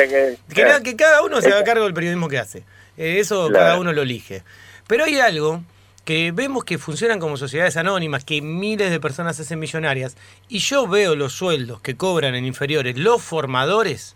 que, 0.54 0.96
cada 0.96 1.22
uno 1.22 1.42
se 1.42 1.50
haga 1.50 1.64
cargo 1.64 1.84
del 1.84 1.94
periodismo 1.94 2.28
que 2.30 2.40
hace. 2.40 2.60
Eh, 2.98 3.20
eso 3.20 3.50
cada 3.52 3.78
uno 3.78 3.94
lo 3.94 4.02
elige. 4.02 4.44
Pero 4.88 5.04
hay 5.04 5.20
algo 5.20 5.64
que 6.06 6.32
vemos 6.32 6.66
que 6.66 6.78
funcionan 6.78 7.20
como 7.20 7.38
sociedades 7.38 7.78
anónimas, 7.78 8.26
que 8.26 8.42
miles 8.42 8.92
de 8.92 9.00
personas 9.00 9.40
hacen 9.40 9.60
millonarias, 9.60 10.18
y 10.50 10.60
yo 10.60 10.88
veo 10.88 11.16
los 11.16 11.34
sueldos 11.34 11.82
que 11.82 11.96
cobran 11.96 12.36
en 12.36 12.46
inferiores 12.46 12.98
los 12.98 13.22
formadores, 13.22 14.16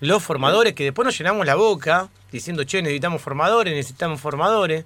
los 0.00 0.22
formadores 0.22 0.74
que 0.74 0.84
después 0.84 1.04
nos 1.04 1.18
llenamos 1.18 1.46
la 1.46 1.56
boca 1.56 2.08
diciendo, 2.30 2.62
che, 2.64 2.80
necesitamos 2.80 3.20
formadores, 3.20 3.74
necesitamos 3.74 4.20
formadores, 4.20 4.84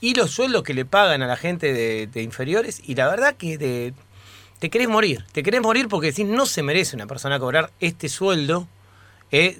y 0.00 0.14
los 0.14 0.30
sueldos 0.30 0.62
que 0.64 0.74
le 0.74 0.84
pagan 0.84 1.22
a 1.22 1.26
la 1.26 1.36
gente 1.36 1.72
de, 1.72 2.22
inferiores, 2.22 2.82
y 2.84 2.94
la 2.94 3.08
verdad 3.08 3.34
que 3.36 3.94
te 4.58 4.70
querés 4.70 4.88
morir, 4.88 5.24
te 5.32 5.42
querés 5.42 5.62
morir 5.62 5.88
porque 5.88 6.08
decís, 6.08 6.26
no 6.26 6.44
se 6.44 6.62
merece 6.62 6.94
una 6.94 7.06
persona 7.06 7.38
cobrar 7.38 7.70
este 7.80 8.10
sueldo, 8.10 8.68
eh, 9.30 9.58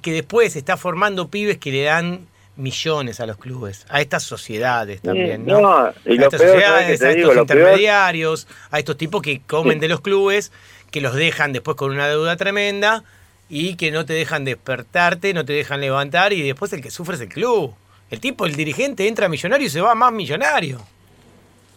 que 0.00 0.12
después 0.12 0.56
está 0.56 0.78
formando 0.78 1.28
pibes 1.28 1.58
que 1.58 1.70
le 1.70 1.82
dan 1.82 2.26
millones 2.56 3.20
a 3.20 3.26
los 3.26 3.36
clubes, 3.36 3.86
a 3.88 4.00
estas 4.00 4.22
sociedades 4.22 5.02
también, 5.02 5.44
¿no? 5.44 5.68
a 5.68 5.94
estas 6.04 6.40
sociedades, 6.40 7.02
a 7.02 7.10
estos 7.10 7.36
intermediarios, 7.36 8.46
a 8.70 8.78
estos 8.78 8.96
tipos 8.96 9.22
que 9.22 9.40
comen 9.40 9.80
de 9.80 9.88
los 9.88 10.00
clubes, 10.00 10.52
que 10.90 11.00
los 11.00 11.14
dejan 11.14 11.52
después 11.52 11.76
con 11.76 11.90
una 11.90 12.08
deuda 12.08 12.36
tremenda 12.36 13.02
y 13.48 13.76
que 13.76 13.90
no 13.90 14.04
te 14.04 14.12
dejan 14.12 14.44
despertarte, 14.44 15.34
no 15.34 15.44
te 15.44 15.52
dejan 15.52 15.80
levantar 15.80 16.32
y 16.32 16.42
después 16.42 16.72
el 16.72 16.80
que 16.80 16.90
sufre 16.90 17.16
es 17.16 17.20
el 17.20 17.28
club. 17.28 17.74
El 18.10 18.20
tipo, 18.20 18.46
el 18.46 18.54
dirigente 18.54 19.08
entra 19.08 19.28
millonario 19.28 19.66
y 19.66 19.70
se 19.70 19.80
va 19.80 19.94
más 19.94 20.12
millonario. 20.12 20.80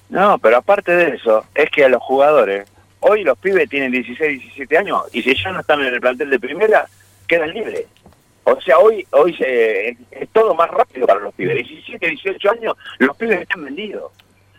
No, 0.09 0.37
pero 0.37 0.57
aparte 0.57 0.91
de 0.95 1.15
eso, 1.15 1.45
es 1.55 1.69
que 1.69 1.83
a 1.83 1.89
los 1.89 2.01
jugadores, 2.01 2.67
hoy 2.99 3.23
los 3.23 3.37
pibes 3.37 3.69
tienen 3.69 3.91
16, 3.91 4.39
17 4.41 4.77
años 4.77 5.03
y 5.11 5.21
si 5.21 5.35
ya 5.35 5.51
no 5.51 5.61
están 5.61 5.81
en 5.81 5.93
el 5.93 5.99
plantel 5.99 6.29
de 6.29 6.39
primera, 6.39 6.87
quedan 7.27 7.53
libres. 7.53 7.85
O 8.49 8.61
sea, 8.61 8.79
hoy 8.79 9.05
hoy 9.11 9.35
es 9.39 10.29
todo 10.31 10.55
más 10.55 10.69
rápido 10.69 11.05
para 11.05 11.19
los 11.19 11.33
pibes. 11.33 11.67
17, 11.67 12.07
18 12.07 12.51
años, 12.51 12.77
los 12.99 13.17
pibes 13.17 13.41
están 13.41 13.65
vendidos. 13.65 14.13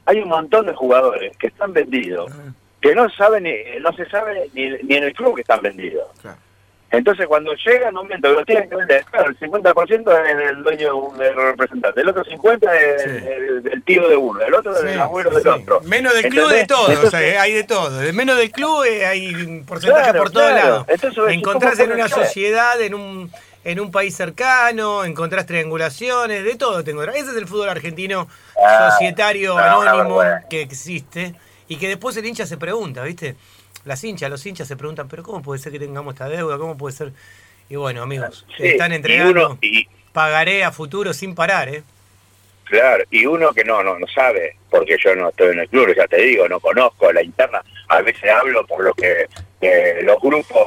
Hay 0.05 0.21
un 0.21 0.29
montón 0.29 0.67
de 0.67 0.75
jugadores 0.75 1.35
que 1.39 1.47
están 1.47 1.73
vendidos, 1.73 2.31
que 2.83 2.95
no 2.95 3.09
saben, 3.09 3.47
no 3.81 3.93
se 3.95 4.05
sabe 4.11 4.51
ni, 4.53 4.69
ni 4.83 4.97
en 4.97 5.05
el 5.05 5.15
club 5.15 5.37
que 5.37 5.41
están 5.41 5.63
vendidos. 5.63 6.07
Entonces, 6.91 7.27
cuando 7.27 7.53
llegan, 7.55 7.93
no 7.95 8.05
miento, 8.05 8.31
lo 8.33 8.45
tienen 8.45 8.69
que 8.69 8.77
vender. 8.77 9.05
Claro, 9.07 9.31
el 9.31 9.39
50% 9.39 10.27
es 10.27 10.51
el 10.51 10.63
dueño 10.63 11.11
del 11.19 11.35
representante, 11.35 12.01
el 12.01 12.09
otro 12.09 12.25
50% 12.25 12.73
es 12.73 13.07
el, 13.73 13.83
tío 13.85 14.09
de 14.09 14.17
uno, 14.17 14.41
el 14.41 14.55
otro 14.55 14.75
es 14.75 14.85
el 14.85 15.01
abuelo 15.01 15.31
del 15.31 15.49
otro. 15.49 15.81
Menos 15.83 16.15
del 16.15 16.29
club 16.29 16.51
de 16.51 16.67
todo, 16.67 17.07
o 17.07 17.11
sea, 17.11 17.43
hay 17.43 17.53
de 17.53 17.65
todo. 17.65 17.91
Menos 18.13 18.37
del 18.37 18.51
club 18.51 18.85
eh, 18.85 19.07
hay 19.07 19.63
porcentaje 19.67 20.13
por 20.13 20.31
todos 20.31 20.53
lados. 20.53 20.87
Encontrás 21.29 21.79
en 21.79 21.93
una 21.93 22.09
sociedad, 22.09 22.81
en 22.81 22.95
un 22.95 23.31
en 23.65 23.81
un 23.81 23.91
país 23.91 24.17
cercano, 24.17 25.05
encontrás 25.05 25.47
triangulaciones, 25.47 26.45
de 26.45 26.57
todo 26.57 26.85
tengo. 26.85 27.03
Ese 27.03 27.31
es 27.31 27.37
el 27.37 27.47
fútbol 27.47 27.69
argentino 27.69 28.29
ah, 28.63 28.91
societario 28.93 29.59
anónimo 29.59 30.21
que 30.49 30.63
existe 30.63 31.35
y 31.67 31.77
que 31.77 31.89
después 31.89 32.17
el 32.17 32.27
hincha 32.27 32.47
se 32.47 32.57
pregunta, 32.57 33.03
¿viste? 33.03 33.37
las 33.89 34.05
hinchas, 34.05 34.31
los 34.31 34.45
hinchas 34.45 34.69
se 34.69 34.77
preguntan, 34.77 35.09
pero 35.09 35.23
¿cómo 35.23 35.43
puede 35.43 35.61
ser 35.61 35.73
que 35.73 35.79
tengamos 35.79 36.15
esta 36.15 36.29
deuda? 36.29 36.59
¿Cómo 36.59 36.77
puede 36.77 36.95
ser? 36.95 37.13
Y 37.69 37.77
bueno, 37.77 38.03
amigos, 38.03 38.47
están 38.59 38.93
entregando, 38.93 39.59
pagaré 40.13 40.65
a 40.65 40.73
futuro 40.73 41.13
sin 41.13 41.35
parar, 41.35 41.69
¿eh? 41.69 41.83
Claro, 42.65 43.05
y 43.11 43.25
uno 43.25 43.53
que 43.53 43.65
no, 43.65 43.83
no, 43.83 43.99
no 43.99 44.07
sabe, 44.07 44.57
porque 44.71 44.99
yo 45.03 45.15
no 45.17 45.31
estoy 45.31 45.53
en 45.53 45.61
el 45.61 45.69
club, 45.71 45.95
ya 45.97 46.07
te 46.07 46.21
digo, 46.21 46.47
no 46.49 46.61
conozco 46.61 47.11
la 47.13 47.23
interna, 47.23 47.63
a 47.89 48.03
veces 48.03 48.31
hablo 48.31 48.67
por 48.67 48.85
lo 48.85 48.93
que 48.93 49.27
los 49.61 50.21
grupos, 50.21 50.59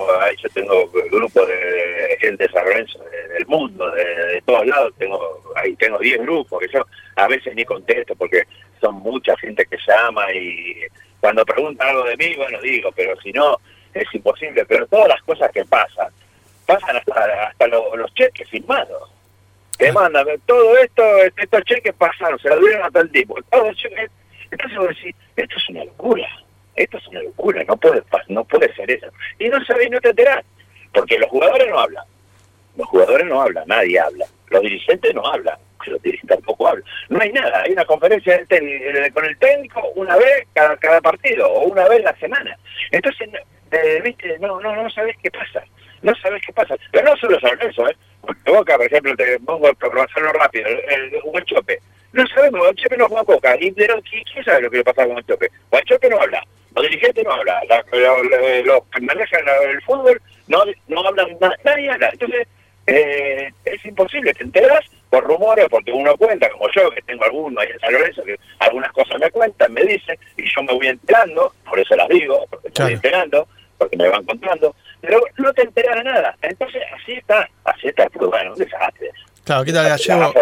yo 0.42 0.50
tengo 0.50 0.88
grupos 1.10 1.48
de, 1.48 2.18
gente 2.20 2.44
de 2.44 2.52
San 2.52 2.66
Lorenzo 2.66 3.00
del 3.34 3.46
mundo, 3.48 3.90
de, 3.92 4.42
todos 4.46 4.66
lados, 4.68 4.94
tengo 4.98 5.42
ahí 5.56 5.76
tengo 5.76 5.98
10 5.98 6.22
grupos 6.22 6.60
que 6.60 6.68
yo 6.74 6.86
a 7.16 7.28
veces 7.28 7.56
ni 7.56 7.64
contesto 7.64 8.16
porque 8.16 8.44
son 8.82 8.96
mucha 8.96 9.38
gente 9.38 9.66
que 9.66 9.78
llama 9.88 10.32
y 10.34 10.82
cuando 11.22 11.46
preguntan 11.46 11.90
algo 11.90 12.04
de 12.04 12.18
mí, 12.18 12.36
bueno, 12.36 12.60
digo, 12.62 12.92
pero 12.94 13.20
si 13.22 13.32
no, 13.32 13.58
es 13.94 14.14
imposible. 14.14 14.66
Pero 14.66 14.88
todas 14.88 15.08
las 15.08 15.22
cosas 15.22 15.52
que 15.52 15.64
pasan, 15.66 16.08
pasan 16.66 16.98
hasta, 16.98 17.48
hasta 17.48 17.68
los, 17.68 18.14
cheques 18.16 18.50
firmados. 18.50 19.12
Te 19.78 19.90
ah. 19.90 19.94
mandan 19.94 20.26
todo 20.46 20.78
esto, 20.78 21.04
estos 21.38 21.64
cheques 21.64 21.94
pasaron, 21.94 22.40
se 22.40 22.50
la 22.50 22.58
dieron 22.58 22.84
a 22.84 22.92
tal 22.92 23.10
tipo. 23.12 23.38
entonces 23.38 24.78
vos 24.78 24.90
decís, 24.90 25.16
esto 25.36 25.56
es 25.58 25.70
una 25.70 25.86
locura, 25.86 26.28
esto 26.76 26.98
es 26.98 27.08
una 27.08 27.22
locura, 27.22 27.64
no 27.68 27.78
puede, 27.78 28.04
no 28.28 28.44
puede 28.46 28.74
ser 28.76 28.90
eso. 28.92 29.08
Y 29.40 29.50
no 29.50 29.64
sabés, 29.66 29.90
no 29.90 30.00
te 30.00 30.10
enterás, 30.10 30.44
porque 30.94 31.18
los 31.18 31.30
jugadores 31.30 31.68
no 31.70 31.80
hablan. 31.80 32.06
Los 32.78 32.88
jugadores 32.88 33.28
no 33.28 33.42
hablan, 33.42 33.68
nadie 33.68 34.00
habla. 34.00 34.26
Los 34.50 34.62
dirigentes 34.62 35.14
no 35.14 35.26
hablan 35.26 35.58
los 35.90 36.02
dirigentes 36.02 36.38
tampoco 36.38 36.68
hablan. 36.68 36.86
No 37.10 37.20
hay 37.20 37.32
nada, 37.32 37.62
hay 37.62 37.72
una 37.72 37.86
conferencia 37.86 38.42
eh, 38.50 39.12
con 39.14 39.26
el 39.26 39.38
técnico 39.38 39.82
una 39.96 40.16
vez 40.18 40.48
cada, 40.54 41.02
partido 41.02 41.50
o 41.50 41.68
una 41.68 41.88
vez 41.88 42.04
la 42.04 42.16
semana. 42.18 42.58
Entonces, 42.92 43.30
no, 44.40 44.60
no, 44.60 44.76
no 44.76 44.90
sabes 44.90 45.16
qué 45.22 45.32
pasa, 45.32 45.64
no 46.02 46.14
sabes 46.16 46.42
qué 46.46 46.54
pasa. 46.54 46.76
Pero 46.92 47.10
no 47.10 47.18
solo 47.18 47.40
sobre 47.40 47.68
eso, 47.68 47.88
¿eh? 47.90 47.96
Porque 48.22 48.52
Boca, 48.52 48.78
por 48.78 48.86
ejemplo, 48.86 49.16
te 49.16 49.40
pongo 49.40 49.68
a 49.68 50.04
hacerlo 50.04 50.34
rápido, 50.34 50.68
el, 50.68 51.14
el. 51.14 51.22
No 52.14 52.28
sabemos, 52.28 52.76
Chope 52.76 52.98
no 52.98 53.08
juega 53.08 53.24
Boca. 53.24 53.56
¿Y 53.60 53.72
pero, 53.72 54.02
¿quién 54.02 54.44
sabe 54.44 54.64
lo 54.64 54.70
que 54.72 54.78
le 54.78 54.84
pasa 54.84 55.08
con 55.08 55.24
Chope? 55.26 55.50
Chope 55.86 56.10
no 56.10 56.20
habla, 56.20 56.44
los 56.76 56.84
dirigentes 56.84 57.24
no 57.24 57.34
hablan, 57.34 57.64
los 58.66 58.84
que 58.90 59.02
manejan 59.02 59.42
el 59.70 59.82
fútbol 59.82 60.22
no, 60.48 60.64
no 60.88 61.08
hablan, 61.08 61.38
nadie 61.64 61.90
habla. 61.90 62.10
Entonces, 62.12 62.48
eh, 62.88 63.52
es 63.66 63.86
imposible, 63.86 64.34
te 64.34 64.44
enteras 64.44 64.86
por 65.10 65.24
rumores, 65.24 65.68
porque 65.70 65.92
uno 65.92 66.16
cuenta, 66.18 66.50
como 66.50 66.70
yo, 66.72 66.90
que 66.92 67.02
tengo 67.02 67.24
algunos 67.26 67.62
ahí 67.64 67.70
en 67.72 67.80
San 67.80 67.94
Lorenzo, 67.94 68.24
que 68.24 68.38
algunas 68.60 68.92
cosas 68.92 69.20
me 69.20 69.30
cuentan, 69.30 69.74
me 69.74 69.84
dicen, 69.84 70.18
y 70.38 70.44
yo 70.44 70.64
me 70.64 70.74
voy 70.74 70.88
enterando, 70.88 71.54
por 71.70 71.80
eso 71.80 71.96
las 71.96 72.08
digo, 72.10 72.46
porque 72.50 72.70
estoy 72.70 72.94
enterando, 72.94 73.48
porque 73.78 73.98
me 73.98 74.10
van 74.10 74.24
contando, 74.24 74.76
pero 75.02 75.22
no 75.38 75.54
te 75.54 75.64
enteras 75.64 75.96
de 75.98 76.04
nada. 76.04 76.36
Entonces, 76.42 76.82
así 76.94 77.14
está, 77.14 77.50
así 77.66 77.88
está, 77.88 78.10
pues, 78.10 78.30
bueno, 78.30 78.54
un 78.54 78.58
desastre. 78.58 79.12
Claro, 79.44 79.66
¿qué 79.66 79.74
tal, 79.74 79.90
Gallego? 79.90 80.34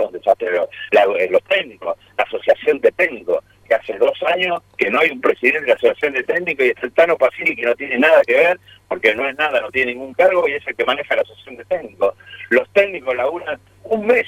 Los 1.32 1.44
técnicos, 1.44 1.98
la 2.18 2.24
asociación 2.24 2.80
de 2.80 2.92
técnicos, 2.92 3.44
que 3.70 3.76
hace 3.76 3.98
dos 3.98 4.18
años 4.24 4.62
que 4.78 4.90
no 4.90 5.00
hay 5.00 5.12
un 5.12 5.22
presidente 5.22 5.62
de 5.62 5.68
la 5.68 5.74
Asociación 5.76 6.14
de 6.14 6.24
Técnicos 6.24 6.66
y 6.66 6.70
es 6.70 6.84
el 6.84 6.92
Tano 6.92 7.18
Pacini 7.18 7.56
que 7.56 7.62
no 7.62 7.76
tiene 7.76 8.00
nada 8.00 8.22
que 8.24 8.34
ver, 8.34 8.60
porque 8.88 9.16
no 9.16 9.30
es 9.30 9.38
nada, 9.38 9.62
no 9.62 9.72
tiene 9.72 9.94
ningún 9.94 10.14
cargo 10.14 10.48
y 10.48 10.54
es 10.54 10.68
el 10.68 10.76
que 10.76 10.84
maneja 10.84 11.16
la 11.16 11.22
Asociación 11.22 11.58
de 11.58 11.66
Técnicos. 11.66 12.16
Los 12.50 12.68
técnicos 12.74 13.16
laburan 13.16 13.60
un 13.84 14.08
mes. 14.08 14.28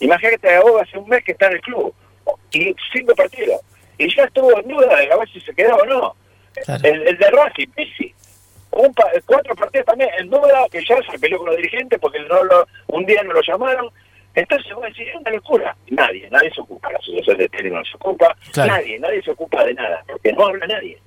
Imagínate 0.00 0.54
a 0.54 0.60
vos 0.60 0.82
hace 0.82 0.98
un 0.98 1.08
mes 1.08 1.24
que 1.24 1.32
está 1.32 1.46
en 1.46 1.54
el 1.54 1.60
club 1.62 1.94
y 2.52 2.74
cinco 2.92 3.14
partidos. 3.14 3.60
Y 3.98 4.14
ya 4.14 4.24
estuvo 4.24 4.58
en 4.58 4.68
duda 4.68 4.96
de 4.96 5.12
a 5.12 5.16
ver 5.16 5.28
si 5.30 5.40
se 5.40 5.54
quedaba 5.54 5.82
o 5.82 5.86
no. 5.86 6.16
El, 6.82 7.18
de 7.18 7.30
Racing, 7.30 7.68
Pisi. 7.74 8.14
Un 8.72 8.92
cuatro 9.26 9.54
partidos 9.54 9.86
también 9.86 10.10
en 10.18 10.30
duda 10.30 10.66
que 10.70 10.84
ya 10.84 10.96
se 11.10 11.18
peleó 11.18 11.38
con 11.38 11.48
los 11.48 11.56
dirigentes 11.56 11.98
porque 11.98 12.20
no 12.20 12.42
lo, 12.44 12.66
un 12.88 13.04
día 13.04 13.22
no 13.22 13.32
lo 13.32 13.42
llamaron 13.42 13.90
entonces 14.34 14.74
vos 14.74 14.84
decís, 14.84 15.08
es 15.08 15.20
una 15.20 15.30
locura. 15.30 15.76
Nadie, 15.90 16.28
nadie 16.30 16.50
se 16.54 16.60
ocupa, 16.60 16.90
la 16.90 16.98
asociación 16.98 17.38
de 17.38 17.48
técnicos 17.48 17.78
no 17.78 17.84
se 17.84 17.96
ocupa, 17.96 18.36
nadie, 18.56 18.98
nadie 18.98 19.22
se 19.22 19.30
ocupa 19.30 19.64
de 19.64 19.74
nada, 19.74 20.02
porque 20.06 20.32
no 20.32 20.46
habla 20.46 20.66
nadie. 20.66 20.98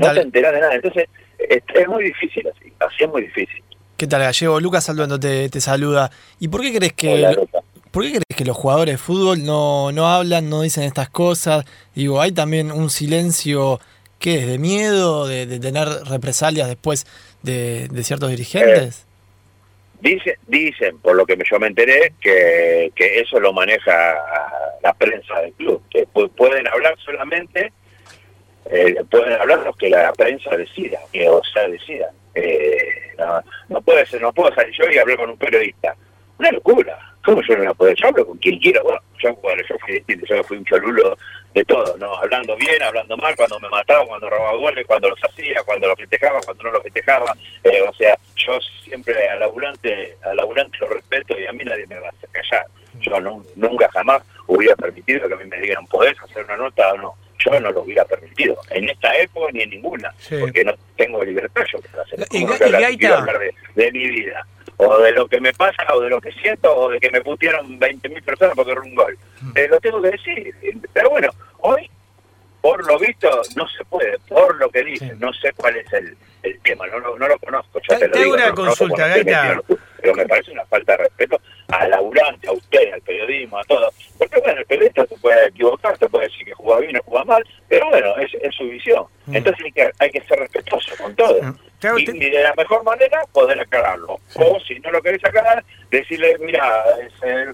no 0.00 0.12
te 0.12 0.20
enteras 0.20 0.52
de 0.52 0.60
nada. 0.60 0.74
Entonces, 0.74 1.08
es, 1.38 1.88
muy 1.88 2.04
difícil 2.04 2.46
así, 2.48 2.72
así 2.80 3.04
es 3.04 3.08
muy 3.08 3.22
difícil. 3.22 3.62
¿Qué 3.96 4.06
tal, 4.06 4.22
Gallego? 4.22 4.60
Lucas 4.60 4.88
Alduendo 4.88 5.18
te, 5.18 5.48
te 5.48 5.60
saluda. 5.60 6.10
¿Y 6.40 6.48
por 6.48 6.60
qué 6.60 6.74
crees 6.74 6.92
que... 6.92 7.36
¿Por 7.90 8.02
qué 8.02 8.10
crees 8.10 8.36
que 8.36 8.44
los 8.44 8.56
jugadores 8.56 8.94
de 8.94 8.98
fútbol 8.98 9.44
no, 9.44 9.92
no 9.92 10.08
hablan, 10.08 10.50
no 10.50 10.62
dicen 10.62 10.82
estas 10.82 11.08
cosas? 11.08 11.64
Digo, 11.94 12.20
hay 12.20 12.32
también 12.32 12.72
un 12.72 12.90
silencio, 12.90 13.78
¿qué 14.18 14.40
es? 14.40 14.46
¿De 14.48 14.58
miedo? 14.58 15.28
¿De, 15.28 15.46
tener 15.60 15.86
represalias 16.06 16.66
después 16.66 17.06
de, 17.44 17.88
ciertos 18.02 18.30
dirigentes? 18.30 19.06
Dicen, 20.04 20.36
dicen, 20.46 20.98
por 20.98 21.16
lo 21.16 21.24
que 21.24 21.34
yo 21.50 21.58
me 21.58 21.68
enteré, 21.68 22.12
que, 22.20 22.92
que 22.94 23.20
eso 23.20 23.40
lo 23.40 23.54
maneja 23.54 24.18
la 24.82 24.92
prensa 24.92 25.40
del 25.40 25.54
club, 25.54 25.82
que 25.88 26.06
pueden 26.36 26.68
hablar 26.68 26.94
solamente, 27.02 27.72
eh, 28.66 28.96
pueden 29.10 29.40
hablar 29.40 29.60
los 29.60 29.74
que 29.78 29.88
la 29.88 30.12
prensa 30.12 30.54
decida, 30.58 30.98
que, 31.10 31.26
o 31.26 31.42
sea, 31.44 31.66
decidan. 31.68 32.10
Eh, 32.34 33.16
no, 33.70 33.80
puede 33.80 34.04
ser, 34.04 34.20
no 34.20 34.30
puedo 34.34 34.54
salir 34.54 34.74
yo 34.78 34.84
y 34.90 34.98
hablar 34.98 35.16
con 35.16 35.30
un 35.30 35.38
periodista. 35.38 35.96
Una 36.38 36.52
locura. 36.52 37.13
¿Cómo 37.24 37.40
yo 37.42 37.56
no 37.56 37.64
la 37.64 37.74
puedo? 37.74 37.94
Yo 37.94 38.08
hablo 38.08 38.26
con 38.26 38.38
quien 38.38 38.58
quiera. 38.58 38.82
Bueno, 38.82 39.00
yo, 39.18 39.30
yo, 39.68 39.78
fui, 39.78 40.04
yo 40.28 40.44
fui 40.44 40.58
un 40.58 40.64
cholulo 40.64 41.16
de 41.54 41.64
todo, 41.64 41.96
¿no? 41.96 42.14
Hablando 42.16 42.54
bien, 42.56 42.82
hablando 42.82 43.16
mal, 43.16 43.34
cuando 43.34 43.58
me 43.60 43.68
mataba, 43.70 44.04
cuando 44.06 44.28
robaba 44.28 44.58
goles, 44.58 44.86
cuando 44.86 45.08
los 45.08 45.18
hacía, 45.24 45.62
cuando 45.64 45.88
los 45.88 45.96
festejaba, 45.96 46.40
cuando 46.44 46.64
no 46.64 46.72
los 46.72 46.82
festejaba. 46.82 47.34
Eh, 47.62 47.80
o 47.88 47.94
sea, 47.94 48.18
yo 48.36 48.58
siempre 48.82 49.28
al 49.28 49.40
laburante, 49.40 50.16
al 50.22 50.36
laburante 50.36 50.76
lo 50.78 50.88
respeto 50.88 51.38
y 51.38 51.46
a 51.46 51.52
mí 51.52 51.64
nadie 51.64 51.86
me 51.86 51.98
va 51.98 52.08
a 52.08 52.10
hacer 52.10 52.28
callar. 52.30 52.66
Yo 53.00 53.18
nunca 53.56 53.88
jamás 53.92 54.22
hubiera 54.46 54.76
permitido 54.76 55.26
que 55.26 55.34
a 55.34 55.38
mí 55.38 55.44
me 55.46 55.60
digan, 55.60 55.86
¿podés 55.86 56.20
hacer 56.20 56.44
una 56.44 56.56
nota 56.56 56.92
o 56.92 56.98
no? 56.98 57.14
Yo 57.38 57.58
no 57.60 57.70
lo 57.72 57.82
hubiera 57.82 58.04
permitido, 58.04 58.56
en 58.70 58.88
esta 58.88 59.14
época 59.16 59.50
ni 59.52 59.62
en 59.62 59.70
ninguna, 59.70 60.14
porque 60.40 60.64
no 60.64 60.72
tengo 60.96 61.22
libertad 61.24 61.62
yo 61.70 61.80
para 61.80 62.02
hacer. 62.02 62.20
Y, 62.30 62.44
y, 62.44 63.06
hablar 63.06 63.38
de, 63.38 63.54
de 63.74 63.92
mi 63.92 64.08
vida 64.08 64.46
o 64.76 64.98
de 64.98 65.12
lo 65.12 65.28
que 65.28 65.40
me 65.40 65.52
pasa, 65.52 65.84
o 65.94 66.00
de 66.00 66.10
lo 66.10 66.20
que 66.20 66.32
siento, 66.32 66.74
o 66.74 66.90
de 66.90 67.00
que 67.00 67.10
me 67.10 67.20
pusieron 67.20 67.78
20.000 67.78 68.22
personas 68.24 68.54
porque 68.54 68.72
era 68.72 68.80
un 68.80 68.94
gol. 68.94 69.16
Mm. 69.40 69.50
Eh, 69.56 69.68
lo 69.68 69.80
tengo 69.80 70.02
que 70.02 70.10
decir. 70.10 70.54
Pero 70.92 71.10
bueno, 71.10 71.28
hoy, 71.60 71.90
por 72.60 72.86
lo 72.86 72.98
visto, 72.98 73.30
no 73.56 73.68
se 73.68 73.84
puede. 73.84 74.18
Por 74.28 74.56
lo 74.56 74.68
que 74.70 74.82
dicen, 74.82 75.18
no 75.18 75.32
sé 75.32 75.52
cuál 75.54 75.76
es 75.76 75.92
el, 75.92 76.16
el 76.42 76.60
tema, 76.60 76.86
no, 76.86 77.00
no, 77.00 77.28
lo 77.28 77.38
conozco. 77.38 77.80
Ya 77.88 77.98
te, 77.98 78.08
lo 78.08 78.16
digo, 78.16 78.34
una 78.34 78.52
consulta, 78.52 79.14
Pero 80.00 80.14
me 80.14 80.26
parece 80.26 80.52
una 80.52 80.64
falta 80.66 80.92
de 80.92 80.98
respeto 80.98 81.40
al 81.68 81.90
laburante, 81.90 82.48
a 82.48 82.52
usted, 82.52 82.92
al 82.92 83.00
periodismo, 83.02 83.58
a 83.58 83.64
todo. 83.64 83.90
Porque 84.18 84.40
bueno, 84.40 84.60
el 84.60 84.66
periodista 84.66 85.06
se 85.06 85.16
puede 85.16 85.46
equivocar, 85.48 85.96
te 85.98 86.08
puede 86.08 86.26
decir 86.26 86.44
que 86.44 86.54
juega 86.54 86.80
bien 86.80 86.96
o 86.96 87.02
juega 87.04 87.24
mal, 87.24 87.46
pero 87.68 87.88
bueno, 87.90 88.16
es, 88.18 88.32
es 88.34 88.54
su 88.54 88.64
visión. 88.64 89.04
Mm. 89.26 89.36
Entonces 89.36 89.64
hay 89.64 89.72
que, 89.72 89.90
hay 89.98 90.10
que 90.10 90.20
ser 90.22 90.38
respetuoso 90.38 90.96
con 91.02 91.14
todo. 91.14 91.40
Y, 91.98 92.30
de 92.30 92.42
la 92.42 92.54
mejor 92.54 92.82
manera 92.84 93.22
poder 93.32 93.60
aclararlo. 93.60 94.20
O 94.34 94.60
si 94.66 94.78
no 94.80 94.90
lo 94.90 95.02
querés 95.02 95.24
aclarar, 95.24 95.64
decirle, 95.90 96.36
mira, 96.40 96.84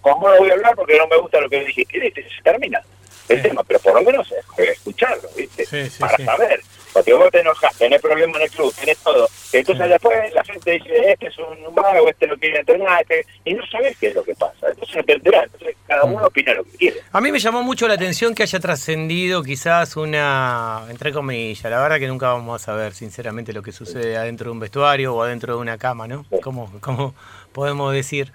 con 0.01 0.21
vos 0.21 0.33
no 0.33 0.39
voy 0.39 0.51
a 0.51 0.55
hablar 0.55 0.75
porque 0.77 0.99
no 0.99 1.07
me 1.09 1.17
gusta 1.17 1.41
lo 1.41 1.49
que 1.49 1.65
dijiste, 1.65 1.99
y 1.99 2.13
se 2.13 2.43
termina 2.43 2.83
el 3.29 3.43
tema, 3.43 3.63
pero 3.65 3.79
por 3.81 3.95
lo 3.95 4.03
menos 4.03 4.33
escucharlo, 4.57 5.29
¿viste? 5.37 5.67
Para 5.99 6.17
saber. 6.19 6.61
Porque 6.93 7.13
vos 7.13 7.31
te 7.31 7.41
enojas, 7.41 7.77
tenés 7.77 8.01
problemas 8.01 8.37
en 8.37 8.43
el 8.43 8.51
club, 8.51 8.75
tenés 8.75 8.99
todo. 8.99 9.29
Entonces 9.53 9.89
después 9.89 10.35
la 10.35 10.45
gente 10.45 10.73
dice, 10.73 11.13
este 11.13 11.29
es 11.29 11.39
un 11.39 11.75
mago, 11.75 12.09
este 12.09 12.27
no 12.27 12.37
quiere 12.37 12.59
entrenar, 12.59 13.03
este... 13.03 13.25
y 13.45 13.55
no 13.55 13.65
sabés 13.67 13.97
qué 13.99 14.09
es 14.09 14.15
lo 14.15 14.25
que 14.25 14.35
pasa. 14.35 14.69
Entonces 14.71 14.97
no 14.97 15.05
te 15.05 15.13
enterás. 15.13 15.50
Cada 15.90 16.04
uno 16.04 16.25
opina 16.25 16.54
lo 16.54 16.62
que 16.62 16.70
quiere. 16.70 17.00
A 17.11 17.20
mí 17.20 17.32
me 17.32 17.40
llamó 17.40 17.64
mucho 17.64 17.88
la 17.88 17.94
atención 17.94 18.32
que 18.32 18.44
haya 18.44 18.61
trascendido 18.61 19.42
quizás 19.42 19.97
una, 19.97 20.85
entre 20.88 21.12
comillas, 21.12 21.68
la 21.68 21.82
verdad 21.82 21.99
que 21.99 22.06
nunca 22.06 22.28
vamos 22.28 22.62
a 22.62 22.64
saber 22.64 22.94
sinceramente 22.94 23.52
lo 23.52 23.61
que 23.61 23.73
sucede 23.73 24.16
adentro 24.16 24.44
de 24.44 24.52
un 24.52 24.61
vestuario 24.61 25.16
o 25.16 25.20
adentro 25.20 25.56
de 25.56 25.61
una 25.61 25.78
cama, 25.78 26.06
¿no? 26.06 26.25
Como, 26.44 26.70
como 26.80 27.12
podemos 27.52 27.92
decir. 27.92 28.32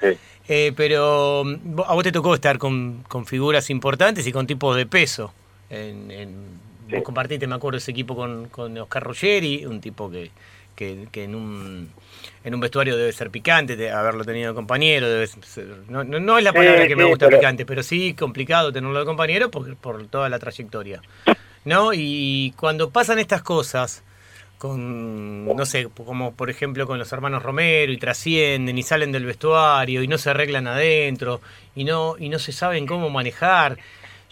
Eh, 0.50 0.74
pero 0.76 1.46
a 1.88 1.94
vos 1.94 2.04
te 2.04 2.12
tocó 2.12 2.36
estar 2.36 2.58
con, 2.58 3.06
con 3.08 3.26
figuras 3.26 3.70
importantes 3.70 4.28
y 4.28 4.34
con 4.34 4.46
tipos 4.46 4.76
de 4.76 4.86
peso 4.86 5.34
en, 5.70 6.12
en 6.12 6.66
Vos 6.90 7.02
compartiste, 7.04 7.48
me 7.48 7.56
acuerdo, 7.56 7.78
ese 7.78 7.92
equipo 7.92 8.16
con, 8.16 8.48
con 8.50 8.78
Oscar 8.78 9.04
Ruggeri, 9.04 9.66
un 9.66 9.82
tipo 9.82 10.12
que, 10.12 10.30
que, 10.76 11.08
en, 11.14 11.36
un, 11.36 11.92
en 12.44 12.54
un 12.54 12.60
vestuario 12.60 12.98
debe 12.98 13.12
ser 13.12 13.32
picante, 13.32 13.76
de 13.76 13.92
haberlo 13.92 14.24
tenido 14.24 14.50
de 14.50 14.56
compañero, 14.56 15.10
debe 15.10 15.28
no, 15.88 16.04
no, 16.04 16.38
es 16.38 16.44
la 16.44 16.54
palabra 16.54 16.88
que 16.88 16.96
me 16.96 17.06
gusta 17.06 17.28
picante, 17.30 17.66
pero 17.66 17.82
sí 17.82 18.14
complicado 18.14 18.72
tenerlo 18.72 19.00
de 19.00 19.06
compañero 19.06 19.50
por, 19.50 19.76
por 19.78 20.08
toda 20.08 20.30
la 20.30 20.40
trayectoria. 20.40 21.02
¿No? 21.64 21.94
Y 21.94 22.54
cuando 22.58 22.92
pasan 22.92 23.18
estas 23.18 23.42
cosas, 23.42 24.04
con, 24.58 25.46
no 25.46 25.66
sé, 25.66 25.88
como 25.88 26.34
por 26.34 26.50
ejemplo 26.50 26.88
con 26.88 26.98
los 26.98 27.12
hermanos 27.12 27.44
Romero 27.44 27.92
y 27.92 27.98
trascienden 27.98 28.78
y 28.78 28.84
salen 28.84 29.12
del 29.12 29.26
vestuario 29.26 30.02
y 30.02 30.08
no 30.08 30.18
se 30.18 30.30
arreglan 30.30 30.68
adentro 30.68 31.42
y 31.76 31.84
no, 31.84 32.16
y 32.18 32.30
no 32.30 32.40
se 32.40 32.52
saben 32.52 32.86
cómo 32.86 33.10
manejar 33.10 33.78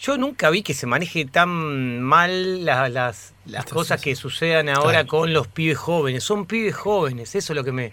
yo 0.04 0.18
nunca 0.18 0.50
vi 0.50 0.62
que 0.62 0.74
se 0.74 0.86
maneje 0.86 1.24
tan 1.24 2.02
mal 2.02 2.64
las, 2.66 3.32
las 3.46 3.64
cosas 3.64 4.02
que 4.02 4.14
sucedan 4.14 4.68
ahora 4.68 5.06
con 5.06 5.32
los 5.32 5.46
pibes 5.48 5.78
jóvenes. 5.78 6.22
Son 6.22 6.44
pibes 6.44 6.74
jóvenes, 6.74 7.34
eso 7.34 7.54
es 7.54 7.56
lo 7.56 7.64
que 7.64 7.72
me, 7.72 7.92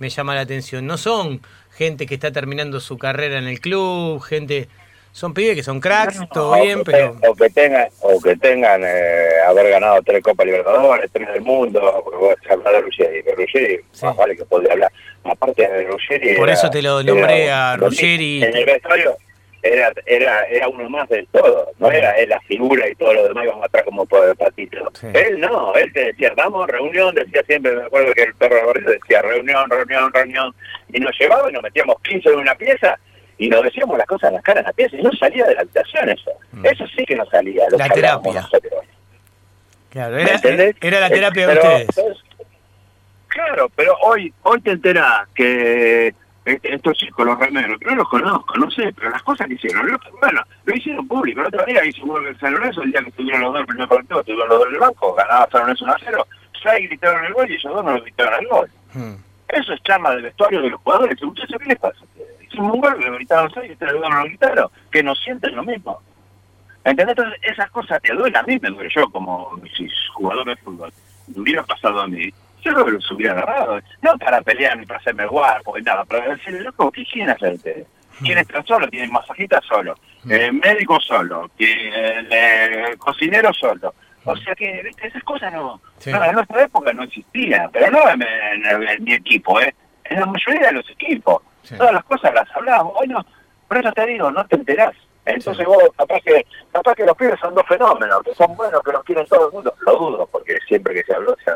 me 0.00 0.08
llama 0.08 0.34
la 0.34 0.40
atención. 0.40 0.84
No 0.86 0.98
son 0.98 1.40
gente 1.70 2.06
que 2.06 2.14
está 2.14 2.32
terminando 2.32 2.80
su 2.80 2.98
carrera 2.98 3.38
en 3.38 3.46
el 3.46 3.60
club, 3.60 4.20
gente 4.22 4.68
son 5.12 5.34
pibes 5.34 5.54
que 5.54 5.62
son 5.62 5.78
cracks, 5.78 6.18
todo 6.32 6.60
bien, 6.60 6.82
pero... 6.82 7.16
o 7.28 7.34
que 7.34 7.48
tengan, 7.50 7.86
o 8.00 8.20
que 8.20 8.34
tengan 8.36 8.82
eh, 8.82 9.42
haber 9.46 9.68
ganado 9.70 10.02
tres 10.02 10.20
Copas 10.20 10.46
Libertadores, 10.46 11.10
tres 11.12 11.28
del 11.28 11.42
mundo, 11.42 12.36
se 12.42 12.52
habla 12.52 12.72
de 12.72 12.80
Ruggeri, 12.80 13.22
de 13.22 13.34
Ruggeri, 13.36 13.80
más 14.02 14.16
vale 14.16 14.36
que 14.36 14.44
podría 14.46 14.72
hablar, 14.72 14.92
aparte 15.22 15.68
de 15.68 15.84
Ruggeri... 15.84 16.34
Por 16.34 16.50
eso 16.50 16.70
te 16.70 16.82
lo 16.82 17.02
nombré 17.04 17.52
a 17.52 17.76
Ruggeri... 17.76 18.42
En 18.42 18.56
el 18.56 18.64
vestuario 18.64 19.16
era, 19.62 19.92
era, 20.06 20.44
era 20.46 20.68
uno 20.68 20.90
más 20.90 21.08
del 21.08 21.26
todo, 21.28 21.72
no 21.78 21.90
era 21.90 22.12
él 22.18 22.28
la 22.30 22.40
figura 22.40 22.88
y 22.88 22.94
todo 22.96 23.14
lo 23.14 23.28
demás 23.28 23.44
íbamos 23.44 23.64
atrás 23.64 23.84
como 23.84 24.04
por 24.06 24.28
el 24.28 24.34
patito. 24.34 24.90
Él 25.14 25.40
no, 25.40 25.74
él 25.74 25.92
te 25.92 26.06
decía, 26.06 26.32
vamos, 26.36 26.66
reunión, 26.66 27.14
decía 27.14 27.42
siempre, 27.46 27.76
me 27.76 27.84
acuerdo 27.84 28.12
que 28.12 28.24
el 28.24 28.34
perro 28.34 28.72
de 28.72 28.80
decía 28.80 29.22
reunión, 29.22 29.70
reunión, 29.70 30.12
reunión, 30.12 30.54
y 30.92 30.98
nos 30.98 31.16
llevaba 31.18 31.48
y 31.48 31.52
nos 31.52 31.62
metíamos 31.62 31.96
15 32.02 32.28
en 32.28 32.38
una 32.40 32.54
pieza 32.56 32.98
y 33.38 33.48
nos 33.48 33.62
decíamos 33.62 33.96
las 33.96 34.06
cosas 34.06 34.28
en 34.28 34.34
las 34.34 34.44
caras 34.44 34.62
en 34.62 34.66
la 34.66 34.72
pieza 34.72 34.96
y 34.96 35.02
no 35.02 35.12
salía 35.12 35.46
de 35.46 35.54
la 35.54 35.60
habitación 35.60 36.08
eso. 36.08 36.30
Mm. 36.50 36.66
Eso 36.66 36.84
sí 36.96 37.04
que 37.04 37.14
no 37.14 37.24
salía. 37.26 37.64
la 37.70 37.88
terapia. 37.88 38.48
Claro, 39.90 40.18
era, 40.18 40.40
era 40.80 41.00
la 41.00 41.10
terapia 41.10 41.46
de 41.46 41.54
ustedes. 41.54 41.88
claro, 43.28 43.70
pero 43.76 43.94
hoy, 44.02 44.32
hoy 44.42 44.60
te 44.62 44.70
enterás 44.70 45.28
que 45.34 46.14
estos 46.44 46.98
chicos, 46.98 47.24
los 47.24 47.38
remeros, 47.38 47.78
no 47.82 47.94
los 47.94 48.08
conozco, 48.08 48.56
no 48.56 48.70
sé, 48.70 48.92
pero 48.92 49.10
las 49.10 49.22
cosas 49.22 49.46
que 49.46 49.54
hicieron, 49.54 49.98
bueno, 50.20 50.42
lo 50.64 50.74
hicieron 50.74 51.06
público. 51.06 51.40
El 51.40 51.46
otro 51.46 51.64
día 51.64 51.84
hizo 51.84 52.04
un 52.04 52.38
San 52.38 52.52
Lorenzo, 52.52 52.82
el 52.82 52.90
día 52.90 53.02
que 53.02 53.10
estuvieron 53.10 53.42
los 53.42 53.52
dos 53.52 53.56
en 53.56 53.60
el 53.60 53.66
primer 53.66 53.88
partido, 53.88 54.20
estuvieron 54.20 54.48
los 54.48 54.58
dos 54.58 54.68
en 54.68 54.74
el 54.74 54.80
banco, 54.80 55.14
ganaba 55.14 55.48
San 55.50 55.60
Lorenzo 55.60 55.84
1 55.84 55.92
a 55.92 55.98
0, 56.04 56.26
seis 56.62 56.88
gritaron 56.88 57.24
el 57.24 57.32
gol 57.32 57.50
y 57.50 57.54
esos 57.54 57.72
dos 57.72 57.84
no 57.84 57.92
lo 57.92 58.02
gritaron 58.02 58.40
el 58.40 58.48
gol. 58.48 58.70
Hmm. 58.92 59.14
Eso 59.48 59.72
es 59.72 59.82
charla 59.82 60.16
de 60.16 60.22
vestuario 60.22 60.62
de 60.62 60.70
los 60.70 60.80
jugadores. 60.80 61.22
Muchachos, 61.22 61.56
¿qué 61.60 61.68
les 61.68 61.78
pasa? 61.78 62.04
Hicimos 62.40 62.74
un 62.74 62.80
gol, 62.80 63.00
le 63.00 63.10
gritaron 63.10 63.50
seis 63.52 63.70
y 63.70 63.72
ustedes 63.72 63.94
no 63.94 64.08
lo 64.08 64.24
gritaron, 64.24 64.68
que 64.90 65.02
no 65.02 65.14
sienten 65.14 65.54
lo 65.54 65.62
mismo. 65.62 66.00
¿Entendés? 66.84 67.16
Entonces, 67.16 67.40
esas 67.42 67.70
cosas 67.70 68.02
te 68.02 68.12
duelen 68.12 68.36
a 68.36 68.42
mí, 68.42 68.58
me 68.60 68.70
duele 68.70 68.90
yo 68.92 69.08
como 69.10 69.52
si 69.76 69.88
jugador 70.14 70.46
de 70.46 70.56
fútbol. 70.56 70.92
Me 71.28 71.42
hubiera 71.42 71.62
pasado 71.62 72.00
a 72.00 72.08
mí 72.08 72.32
yo 72.62 72.72
creo 72.72 72.84
que 72.84 72.92
los 72.92 73.10
hubiera 73.10 73.32
agarrado. 73.32 73.80
No 74.00 74.16
para 74.18 74.40
pelear 74.40 74.78
ni 74.78 74.86
para 74.86 75.00
hacerme 75.00 75.26
guapo 75.26 75.78
nada, 75.80 76.04
para 76.04 76.34
decirle, 76.34 76.60
loco, 76.60 76.90
¿qué 76.90 77.04
quieren 77.04 77.30
hacer 77.30 77.54
ustedes? 77.54 77.86
¿Quieren 78.20 78.42
estar 78.42 78.64
solo? 78.66 78.88
Tienen 78.88 79.10
masajita 79.10 79.60
solo, 79.62 79.96
eh, 80.28 80.52
médico 80.52 81.00
solo, 81.00 81.50
eh, 81.58 82.94
cocinero 82.98 83.52
solo. 83.52 83.94
O 84.24 84.36
sea 84.36 84.54
que 84.54 84.82
¿viste? 84.84 85.08
esas 85.08 85.24
cosas 85.24 85.52
no, 85.52 85.80
en 86.04 86.32
nuestra 86.32 86.62
época 86.62 86.92
no 86.92 87.02
existían, 87.02 87.68
pero 87.72 87.90
no 87.90 87.98
en, 88.08 89.02
mi 89.02 89.14
equipo, 89.14 89.60
¿eh? 89.60 89.74
en 90.04 90.20
la 90.20 90.26
mayoría 90.26 90.68
de 90.68 90.72
los 90.72 90.90
equipos. 90.90 91.42
Todas 91.76 91.92
las 91.92 92.04
cosas 92.04 92.32
las 92.34 92.48
hablábamos. 92.54 92.92
Hoy 92.96 93.08
no, 93.08 93.24
por 93.66 93.78
eso 93.78 93.92
te 93.92 94.06
digo, 94.06 94.30
no 94.30 94.46
te 94.46 94.56
enterás. 94.56 94.94
Entonces 95.24 95.66
vos, 95.66 95.82
capaz 95.96 96.20
que, 96.20 96.46
capaz 96.72 96.94
que 96.94 97.06
los 97.06 97.16
pibes 97.16 97.38
son 97.40 97.54
dos 97.54 97.66
fenómenos, 97.66 98.22
que 98.22 98.34
son 98.34 98.56
buenos, 98.56 98.82
que 98.82 98.92
los 98.92 99.04
quieren 99.04 99.26
todo 99.26 99.48
el 99.48 99.52
mundo. 99.52 99.74
Lo 99.80 99.96
dudo, 99.96 100.28
porque 100.30 100.58
siempre 100.66 100.94
que 100.94 101.04
se 101.04 101.14
habló, 101.14 101.36
se, 101.44 101.50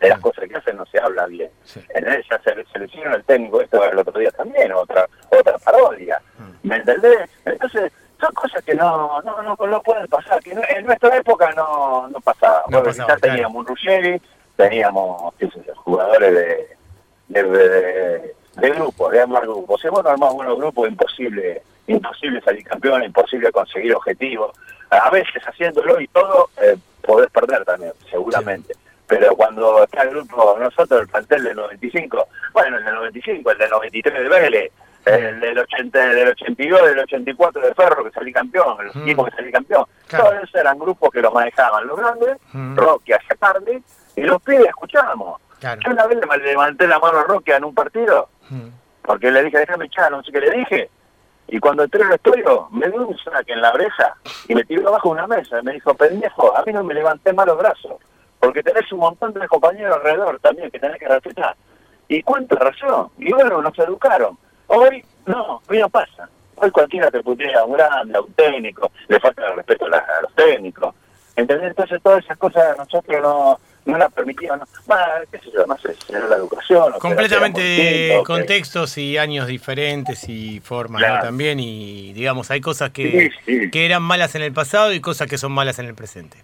de 0.00 0.08
las 0.08 0.20
cosas 0.20 0.48
que 0.48 0.56
hacen 0.56 0.76
no 0.76 0.86
se 0.86 0.98
habla 0.98 1.26
bien. 1.26 1.50
En 1.90 2.08
esa 2.08 2.38
selección 2.42 3.12
el 3.12 3.24
técnico, 3.24 3.60
esto 3.60 3.84
el 3.84 3.98
otro 3.98 4.18
día 4.18 4.30
también, 4.32 4.72
otra 4.72 5.08
otra 5.30 5.58
parodia. 5.58 6.20
Mm. 6.38 6.68
¿Me 6.68 6.76
entendés? 6.76 7.30
Entonces, 7.44 7.92
son 8.20 8.32
cosas 8.34 8.62
que 8.64 8.74
no 8.74 9.20
no 9.22 9.42
no, 9.42 9.56
no 9.56 9.82
pueden 9.82 10.06
pasar, 10.08 10.42
que 10.42 10.52
en 10.52 10.86
nuestra 10.86 11.16
época 11.16 11.50
no, 11.56 12.08
no 12.08 12.20
pasaba. 12.20 12.64
bueno, 12.68 12.90
quizás 12.90 13.20
teníamos 13.20 13.56
un 13.56 13.66
Ruggeri, 13.66 14.20
teníamos 14.56 15.34
jugadores 15.76 16.34
de, 16.34 16.76
de, 17.28 17.42
de, 17.42 18.34
de 18.56 18.70
grupos, 18.70 19.12
de 19.12 19.20
armar 19.20 19.42
grupos. 19.42 19.80
Si 19.80 19.88
vos 19.88 20.02
no 20.02 20.10
armás 20.10 20.32
buenos 20.34 20.58
grupos, 20.58 20.88
imposible, 20.88 21.62
imposible 21.86 22.40
salir 22.42 22.64
campeón, 22.64 23.04
imposible 23.04 23.50
conseguir 23.52 23.94
objetivos. 23.94 24.56
A 24.90 25.10
veces 25.10 25.42
haciéndolo 25.46 26.00
y 26.00 26.06
todo, 26.08 26.50
eh, 26.62 26.76
podés 27.02 27.30
perder 27.30 27.64
también, 27.64 27.92
seguramente 28.10 28.74
pero 29.06 29.36
cuando 29.36 29.84
está 29.84 30.02
el 30.02 30.10
grupo, 30.10 30.56
nosotros, 30.58 31.02
el 31.02 31.08
plantel 31.08 31.44
del 31.44 31.56
95, 31.56 32.28
bueno, 32.52 32.78
el 32.78 32.84
del 32.84 32.94
95, 32.94 33.50
el 33.50 33.58
del 33.58 33.70
93 33.70 34.14
de 34.14 34.28
Vélez, 34.28 34.72
el 35.04 35.40
del, 35.40 35.58
80, 35.58 35.98
del 35.98 36.28
82, 36.28 36.82
del 36.86 36.98
84 37.00 37.62
de 37.62 37.74
Ferro, 37.74 38.04
que 38.04 38.10
salí 38.10 38.32
campeón, 38.32 38.76
los 38.86 38.96
equipos 38.96 39.28
que 39.28 39.36
salí 39.36 39.52
campeón, 39.52 39.84
todos 40.08 40.34
esos 40.34 40.54
eran 40.54 40.78
grupos 40.78 41.10
que 41.10 41.20
los 41.20 41.32
manejaban 41.34 41.86
los 41.86 41.98
grandes, 41.98 42.38
Rocky 42.74 43.12
hacia 43.12 43.36
tarde, 43.36 43.82
y 44.16 44.22
los 44.22 44.40
pibes 44.42 44.66
escuchábamos. 44.66 45.40
Yo 45.60 45.90
una 45.90 46.06
vez 46.06 46.18
le 46.18 46.44
levanté 46.44 46.86
la 46.86 46.98
mano 46.98 47.18
a 47.18 47.24
Rocky 47.24 47.52
en 47.52 47.64
un 47.64 47.74
partido, 47.74 48.28
porque 49.02 49.30
le 49.30 49.44
dije, 49.44 49.58
déjame 49.58 49.86
echar, 49.86 50.10
no 50.10 50.22
sé 50.22 50.32
qué 50.32 50.40
le 50.40 50.50
dije, 50.50 50.90
y 51.46 51.58
cuando 51.58 51.84
entré 51.84 52.02
al 52.02 52.12
estudio, 52.12 52.68
me 52.70 52.88
dio 52.88 53.06
un 53.06 53.18
saque 53.18 53.52
en 53.52 53.60
la 53.60 53.70
brecha 53.72 54.14
y 54.48 54.54
me 54.54 54.64
tiró 54.64 54.88
abajo 54.88 55.10
de 55.10 55.12
una 55.12 55.26
mesa. 55.26 55.60
Y 55.60 55.62
me 55.62 55.72
dijo, 55.72 55.94
pendejo, 55.94 56.56
a 56.56 56.64
mí 56.64 56.72
no 56.72 56.82
me 56.82 56.94
levanté 56.94 57.34
mal 57.34 57.46
los 57.46 57.58
brazos 57.58 57.96
porque 58.44 58.62
tenés 58.62 58.90
un 58.92 59.00
montón 59.00 59.32
de 59.32 59.48
compañeros 59.48 59.96
alrededor 59.96 60.38
también 60.40 60.70
que 60.70 60.78
tenés 60.78 60.98
que 60.98 61.08
respetar. 61.08 61.56
Y 62.08 62.22
cuánta 62.22 62.56
razón, 62.56 63.08
y 63.18 63.32
bueno, 63.32 63.62
nos 63.62 63.78
educaron. 63.78 64.36
Hoy 64.66 65.04
no, 65.26 65.62
hoy 65.68 65.78
no 65.78 65.88
pasa. 65.88 66.28
Hoy 66.56 66.70
cualquiera 66.70 67.10
te 67.10 67.22
putea 67.22 67.60
a 67.60 67.64
un 67.64 67.72
grande, 67.72 68.16
a 68.16 68.20
un 68.20 68.32
técnico, 68.34 68.90
le 69.08 69.18
falta 69.18 69.48
el 69.48 69.56
respeto 69.56 69.86
a, 69.86 70.22
los 70.22 70.34
técnicos. 70.34 70.94
¿Entendés? 71.34 71.70
Entonces 71.70 72.00
todas 72.02 72.22
esas 72.22 72.38
cosas 72.38 72.76
nosotros 72.78 73.20
no, 73.20 73.58
no 73.86 73.98
las 73.98 74.12
permitían. 74.12 74.60
No. 74.60 74.66
qué 75.32 75.38
sé 75.38 75.50
yo, 75.52 75.66
no 75.66 75.76
sé, 75.78 75.96
era 76.08 76.28
la 76.28 76.36
educación. 76.36 76.92
Completamente 77.00 78.20
contextos 78.24 78.98
y 78.98 79.18
años 79.18 79.48
diferentes 79.48 80.28
y 80.28 80.60
formas 80.60 81.02
también. 81.22 81.58
Y 81.58 82.12
digamos, 82.12 82.50
hay 82.50 82.60
cosas 82.60 82.90
que, 82.90 83.30
que 83.72 83.86
eran 83.86 84.02
malas 84.02 84.34
en 84.36 84.42
el 84.42 84.52
pasado 84.52 84.92
y 84.92 85.00
cosas 85.00 85.28
que 85.28 85.38
son 85.38 85.50
malas 85.50 85.78
en 85.78 85.86
el 85.86 85.94
presente. 85.94 86.36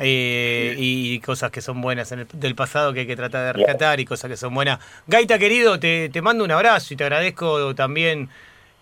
Eh, 0.00 0.74
y 0.78 1.18
cosas 1.20 1.50
que 1.50 1.60
son 1.60 1.80
buenas 1.80 2.12
en 2.12 2.20
el, 2.20 2.26
del 2.32 2.54
pasado 2.54 2.92
que 2.92 3.00
hay 3.00 3.06
que 3.06 3.16
tratar 3.16 3.46
de 3.46 3.52
rescatar 3.52 4.00
y 4.00 4.04
cosas 4.04 4.30
que 4.30 4.36
son 4.36 4.54
buenas. 4.54 4.78
Gaita, 5.06 5.38
querido, 5.38 5.80
te, 5.80 6.08
te 6.08 6.22
mando 6.22 6.44
un 6.44 6.50
abrazo 6.50 6.94
y 6.94 6.96
te 6.96 7.04
agradezco 7.04 7.74
también 7.74 8.28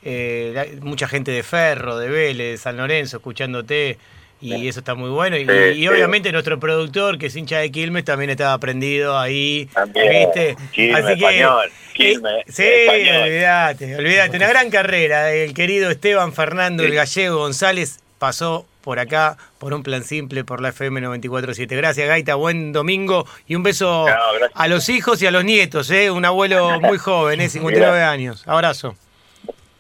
eh, 0.09 0.79
mucha 0.83 1.09
gente 1.09 1.33
de 1.33 1.43
Ferro, 1.43 1.99
de 1.99 2.09
Vélez, 2.09 2.53
de 2.53 2.59
San 2.59 2.77
Lorenzo, 2.77 3.17
escuchándote. 3.17 3.99
Y 4.41 4.69
eso 4.69 4.81
está 4.81 4.95
muy 4.95 5.09
bueno. 5.09 5.37
Y, 5.37 5.89
obviamente 5.89 6.31
nuestro 6.31 6.61
productor, 6.61 7.19
que 7.19 7.27
es 7.27 7.37
hincha 7.37 7.59
de 7.59 7.73
Quilmes, 7.73 8.05
también 8.05 8.31
estaba 8.31 8.57
prendido 8.59 9.19
ahí. 9.19 9.69
¿Viste? 9.95 10.57
Así 10.95 11.19
que. 11.19 11.41
Eh, 11.99 12.45
sí, 12.47 12.63
olvídate, 13.09 13.97
olvídate. 13.97 14.37
Una 14.37 14.49
gran 14.49 14.71
carrera. 14.71 15.33
El 15.33 15.55
querido 15.55 15.91
Esteban 15.91 16.33
Fernando, 16.33 16.85
el 16.85 16.95
gallego 16.95 17.39
González, 17.39 18.01
pasó 18.19 18.67
por 18.87 19.01
acá, 19.01 19.37
por 19.59 19.75
un 19.75 19.83
plan 19.83 20.05
simple, 20.05 20.45
por 20.45 20.61
la 20.61 20.69
FM 20.69 21.01
947. 21.01 21.75
Gracias, 21.75 22.07
Gaita, 22.07 22.37
buen 22.37 22.73
domingo 22.73 23.27
y 23.49 23.57
un 23.57 23.65
beso 23.65 24.07
a 24.55 24.69
los 24.69 24.89
hijos 24.89 25.21
y 25.21 25.27
a 25.27 25.33
los 25.33 25.45
nietos, 25.45 25.91
¿eh? 25.91 26.09
un 26.09 26.25
abuelo 26.25 26.81
muy 26.81 26.97
joven, 26.97 27.41
¿eh? 27.41 27.49
59 27.49 28.01
años. 28.05 28.45
Abrazo. 28.47 28.95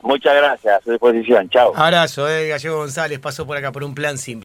Muchas 0.03 0.35
gracias, 0.35 0.75
a 0.75 0.81
su 0.83 0.90
disposición. 0.90 1.49
Chao. 1.51 1.73
Abrazo, 1.77 2.29
eh, 2.29 2.49
Gallego 2.49 2.79
González 2.79 3.21
pasó 3.21 3.47
por 3.47 3.57
acá 3.57 3.71
por 3.71 3.85
un 3.85 3.95
plan 3.95 4.19
simple. 4.19 4.45